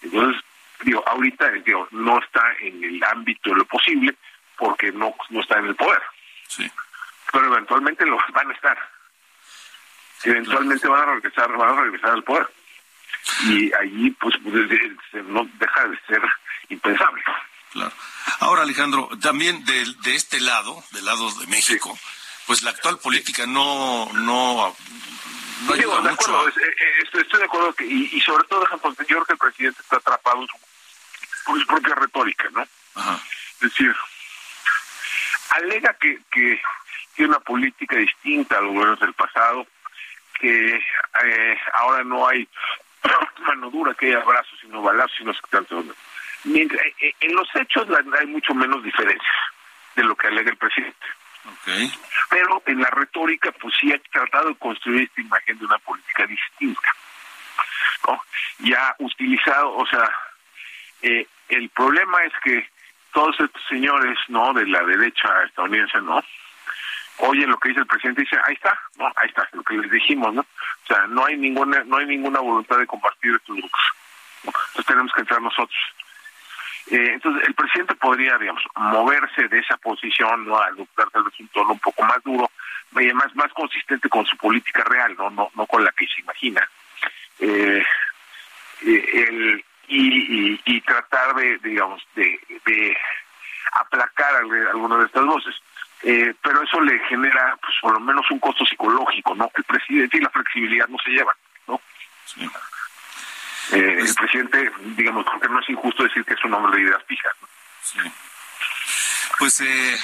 [0.01, 0.41] entonces,
[0.83, 4.15] digo, ahorita digo, no está en el ámbito de lo posible
[4.57, 6.01] porque no, no está en el poder.
[6.47, 6.69] Sí.
[7.31, 8.77] Pero eventualmente lo van a estar.
[10.23, 12.47] Eventualmente van a regresar, van a regresar al poder.
[13.45, 16.21] Y allí, pues, pues no deja de ser
[16.69, 17.23] impensable.
[17.71, 17.93] Claro.
[18.39, 21.97] Ahora, Alejandro, también de, de este lado, del lado de México,
[22.45, 24.75] pues la actual política no no,
[25.67, 26.37] no ayuda de mucho.
[26.37, 29.81] Acuerdo, eh, eh, estoy, de acuerdo que, y, sobre todo, yo creo que el presidente
[29.81, 32.61] está atrapado en su, propia retórica, ¿no?
[32.61, 33.95] Es decir,
[35.49, 36.61] alega que, que
[37.15, 39.65] tiene una política distinta a los gobiernos del pasado,
[40.43, 42.45] que eh, ahora no hay
[43.47, 45.83] mano dura, que hay abrazos, sino balazos, sino tanto.
[46.43, 47.87] Mientras, en los hechos
[48.19, 49.33] hay mucho menos diferencia
[49.95, 51.07] de lo que alega el presidente.
[52.29, 56.25] Pero en la retórica, pues sí ha tratado de construir esta imagen de una política
[56.27, 56.89] distinta.
[58.07, 58.21] ¿no?
[58.59, 60.09] Ya ha utilizado, o sea,
[61.03, 62.69] eh, el problema es que
[63.13, 64.53] todos estos señores, ¿no?
[64.53, 66.21] De la derecha estadounidense, ¿no?
[67.19, 69.05] Oye lo que dice el presidente dice, ahí está, ¿no?
[69.15, 70.41] Ahí está, lo que les dijimos, ¿no?
[70.41, 73.81] O sea, no hay ninguna, no hay ninguna voluntad de compartir estos grupos.
[74.43, 75.79] Entonces tenemos que entrar nosotros.
[76.87, 80.57] Eh, entonces, el presidente podría, digamos, moverse de esa posición, ¿no?
[80.57, 82.51] adoptar tal vez un tono un poco más duro,
[82.91, 86.67] más, más consistente con su política real, no, no, no con la que se imagina.
[87.39, 87.83] Eh,
[88.85, 92.97] eh el, y, y, tratar de, digamos, de, de
[93.73, 95.55] aplacar algunas de estas voces.
[96.03, 99.49] Eh, pero eso le genera, pues, por lo menos un costo psicológico, ¿no?
[99.55, 101.35] El presidente y la flexibilidad no se llevan,
[101.65, 101.81] ¿no?
[102.25, 102.49] Sí.
[103.71, 107.03] Eh, el presidente, digamos, porque no es injusto decir que es un hombre de ideas
[107.07, 107.33] fijas.
[107.81, 107.99] Sí.
[109.39, 109.97] Pues eh,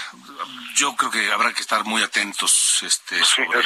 [0.76, 3.60] yo creo que habrá que estar muy atentos este, sobre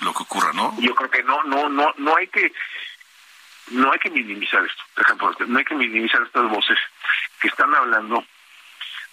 [0.00, 0.74] lo que ocurra, ¿no?
[0.80, 2.52] Yo creo que no, no, no, no hay que,
[3.68, 4.82] no hay que minimizar esto.
[4.94, 6.78] Por ejemplo, no hay que minimizar estas voces
[7.40, 8.24] que están hablando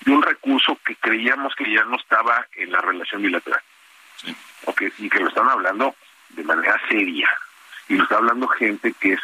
[0.01, 3.61] de un recurso que creíamos que ya no estaba en la relación bilateral.
[4.17, 4.35] Sí.
[4.99, 5.95] y que lo están hablando
[6.29, 7.29] de manera seria.
[7.89, 9.19] Y lo está hablando gente que es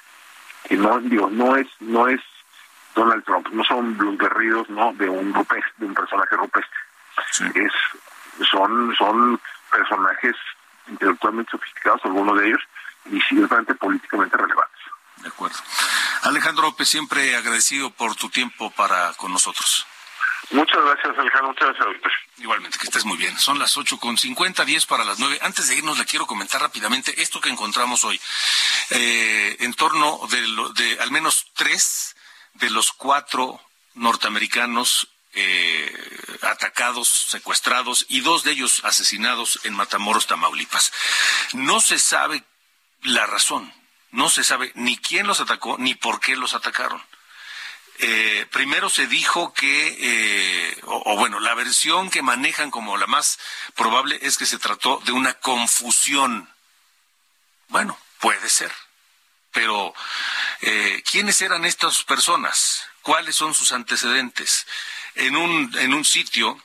[0.68, 2.22] que no digo no es no es
[2.96, 6.80] Donald Trump no son los guerridos no de un rupestre de un personaje rupestre
[7.56, 7.72] es
[8.50, 9.40] son son
[9.72, 10.36] personajes
[10.88, 12.62] intelectualmente sofisticados algunos de ellos
[13.06, 14.80] y ciertamente políticamente relevantes
[15.18, 15.58] de acuerdo
[16.24, 19.88] Alejandro López siempre agradecido por tu tiempo para con nosotros
[20.52, 21.50] Muchas gracias, Alejandro.
[21.50, 23.38] Muchas gracias, Igualmente, que estés muy bien.
[23.38, 25.38] Son las ocho con cincuenta, diez para las nueve.
[25.42, 28.20] Antes de irnos, le quiero comentar rápidamente esto que encontramos hoy.
[28.92, 30.42] Eh, en torno de,
[30.76, 32.16] de al menos tres
[32.54, 33.62] de los cuatro
[33.94, 40.92] norteamericanos eh, atacados, secuestrados y dos de ellos asesinados en Matamoros, Tamaulipas.
[41.54, 42.44] No se sabe
[43.04, 43.72] la razón,
[44.12, 47.04] no se sabe ni quién los atacó ni por qué los atacaron.
[48.02, 53.40] Eh, primero se dijo que, eh, o, bueno, la versión que manejan como la más
[53.76, 56.50] probable es que se trató de una confusión.
[57.68, 58.72] Bueno, puede ser.
[59.52, 59.94] Pero,
[60.62, 62.88] eh, ¿quiénes eran estas personas?
[63.02, 64.66] ¿Cuáles son sus antecedentes?
[65.16, 66.58] En un, en un sitio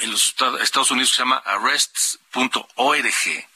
[0.00, 3.48] en los Estados Unidos se llama arrests.org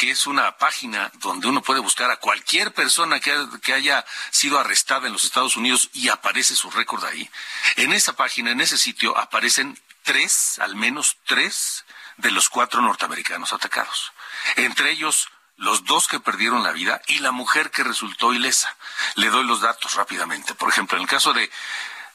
[0.00, 5.06] que es una página donde uno puede buscar a cualquier persona que, haya sido arrestada
[5.06, 7.28] en los Estados Unidos y aparece su récord ahí.
[7.76, 11.84] En esa página, en ese sitio, aparecen tres, al menos tres,
[12.16, 14.12] de los cuatro norteamericanos atacados.
[14.56, 15.28] Entre ellos,
[15.58, 18.74] los dos que perdieron la vida y la mujer que resultó ilesa.
[19.16, 20.54] Le doy los datos rápidamente.
[20.54, 21.50] Por ejemplo, en el caso de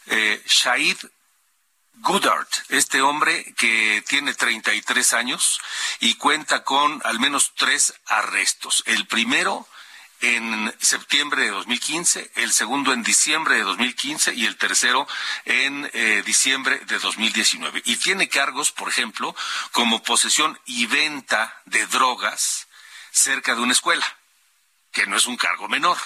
[0.07, 0.97] eh, Shahid
[1.97, 5.59] Goodart, este hombre que tiene 33 años
[5.99, 8.83] y cuenta con al menos tres arrestos.
[8.85, 9.67] El primero
[10.21, 15.07] en septiembre de 2015, el segundo en diciembre de 2015 y el tercero
[15.45, 17.81] en eh, diciembre de 2019.
[17.85, 19.35] Y tiene cargos, por ejemplo,
[19.71, 22.67] como posesión y venta de drogas
[23.11, 24.05] cerca de una escuela,
[24.91, 25.97] que no es un cargo menor.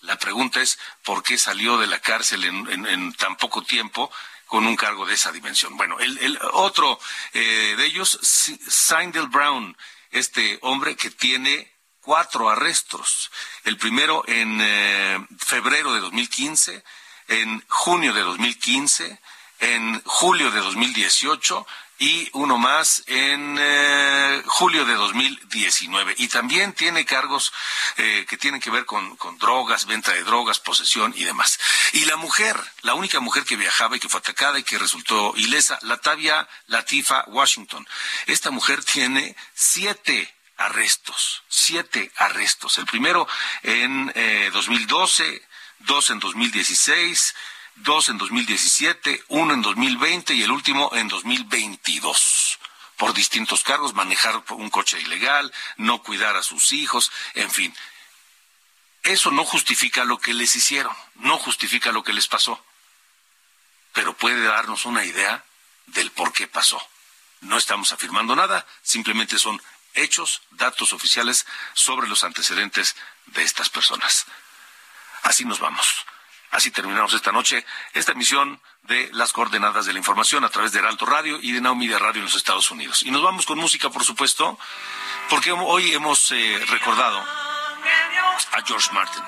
[0.00, 4.12] La pregunta es, ¿por qué salió de la cárcel en tan poco tiempo
[4.54, 5.76] con un cargo de esa dimensión.
[5.76, 7.00] Bueno, el, otro
[7.32, 9.76] eh, de ellos, Sindel Brown,
[10.12, 13.32] este hombre que tiene cuatro arrestos.
[13.64, 16.84] El primero en eh, febrero de 2015,
[17.26, 19.18] en junio de 2015,
[19.58, 21.66] en julio de 2018
[21.98, 26.14] y uno más en eh, julio de 2019.
[26.18, 27.52] Y también tiene cargos
[27.96, 31.58] eh, que tienen que ver con, con, drogas, venta de drogas, posesión y demás.
[31.92, 35.34] Y la mujer, la única mujer que viajaba y que fue atacada y que resultó
[35.36, 37.86] ilesa, Latavia Latifa Washington.
[38.26, 42.78] Esta mujer tiene siete arrestos, siete arrestos.
[42.78, 43.26] El primero
[43.62, 45.42] en eh, 2012,
[45.80, 47.34] dos en 2016
[47.76, 52.58] dos en 2017, uno en 2020 y el último en 2022
[52.96, 57.74] por distintos cargos, manejar un coche ilegal, no cuidar a sus hijos, en fin.
[59.02, 62.64] Eso no justifica lo que les hicieron, no justifica lo que les pasó,
[63.92, 65.44] pero puede darnos una idea
[65.86, 66.80] del por qué pasó.
[67.40, 69.60] No estamos afirmando nada, simplemente son
[69.92, 72.96] hechos, datos oficiales sobre los antecedentes
[73.26, 74.24] de estas personas.
[75.22, 76.06] Así nos vamos.
[76.54, 80.78] Así terminamos esta noche esta emisión de las coordenadas de la información a través de
[80.78, 83.02] Heraldo Radio y de Now Radio en los Estados Unidos.
[83.02, 84.56] Y nos vamos con música, por supuesto,
[85.28, 89.24] porque hoy hemos eh, recordado a George Martin,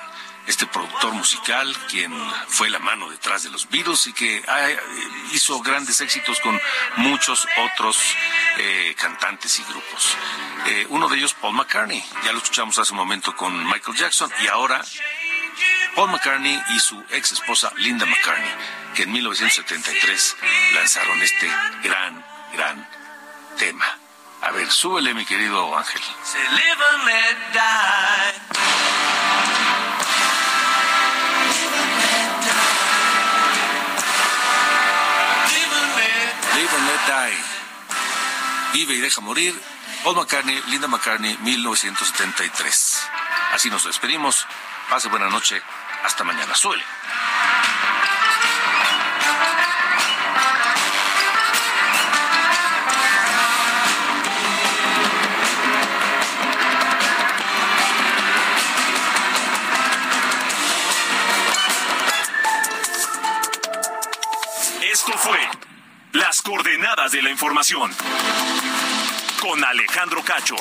[0.46, 2.12] este productor musical, quien
[2.46, 4.80] fue la mano detrás de los Beatles y que eh,
[5.32, 6.60] hizo grandes éxitos con
[6.98, 7.98] muchos otros
[8.58, 10.16] eh, cantantes y grupos.
[10.90, 14.46] Uno de ellos, Paul McCartney, ya lo escuchamos hace un momento con Michael Jackson y
[14.46, 14.84] ahora
[15.96, 18.50] Paul McCartney y su ex esposa Linda McCartney,
[18.94, 20.36] que en 1973
[20.74, 21.50] lanzaron este
[21.82, 22.22] gran,
[22.52, 22.86] gran
[23.56, 23.86] tema.
[24.42, 26.02] A ver, súbele, mi querido Ángel.
[26.52, 27.46] Live and let
[37.08, 37.36] die.
[38.74, 39.58] Vive y deja morir.
[40.04, 43.08] Paul McCartney, Linda McCartney, 1973.
[43.52, 44.46] Así nos despedimos.
[44.90, 45.62] Pase buena noche.
[46.06, 46.54] Hasta mañana.
[46.54, 46.84] Suele.
[64.92, 65.40] Esto fue
[66.12, 67.92] Las coordenadas de la información
[69.40, 70.54] con Alejandro Cacho.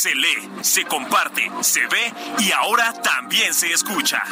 [0.00, 4.22] Se lee, se comparte, se ve y ahora también se escucha.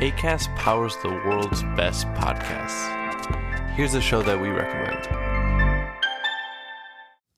[0.00, 2.86] ACAST powers the world's best podcasts.
[3.74, 5.29] Here's a show that we recommend.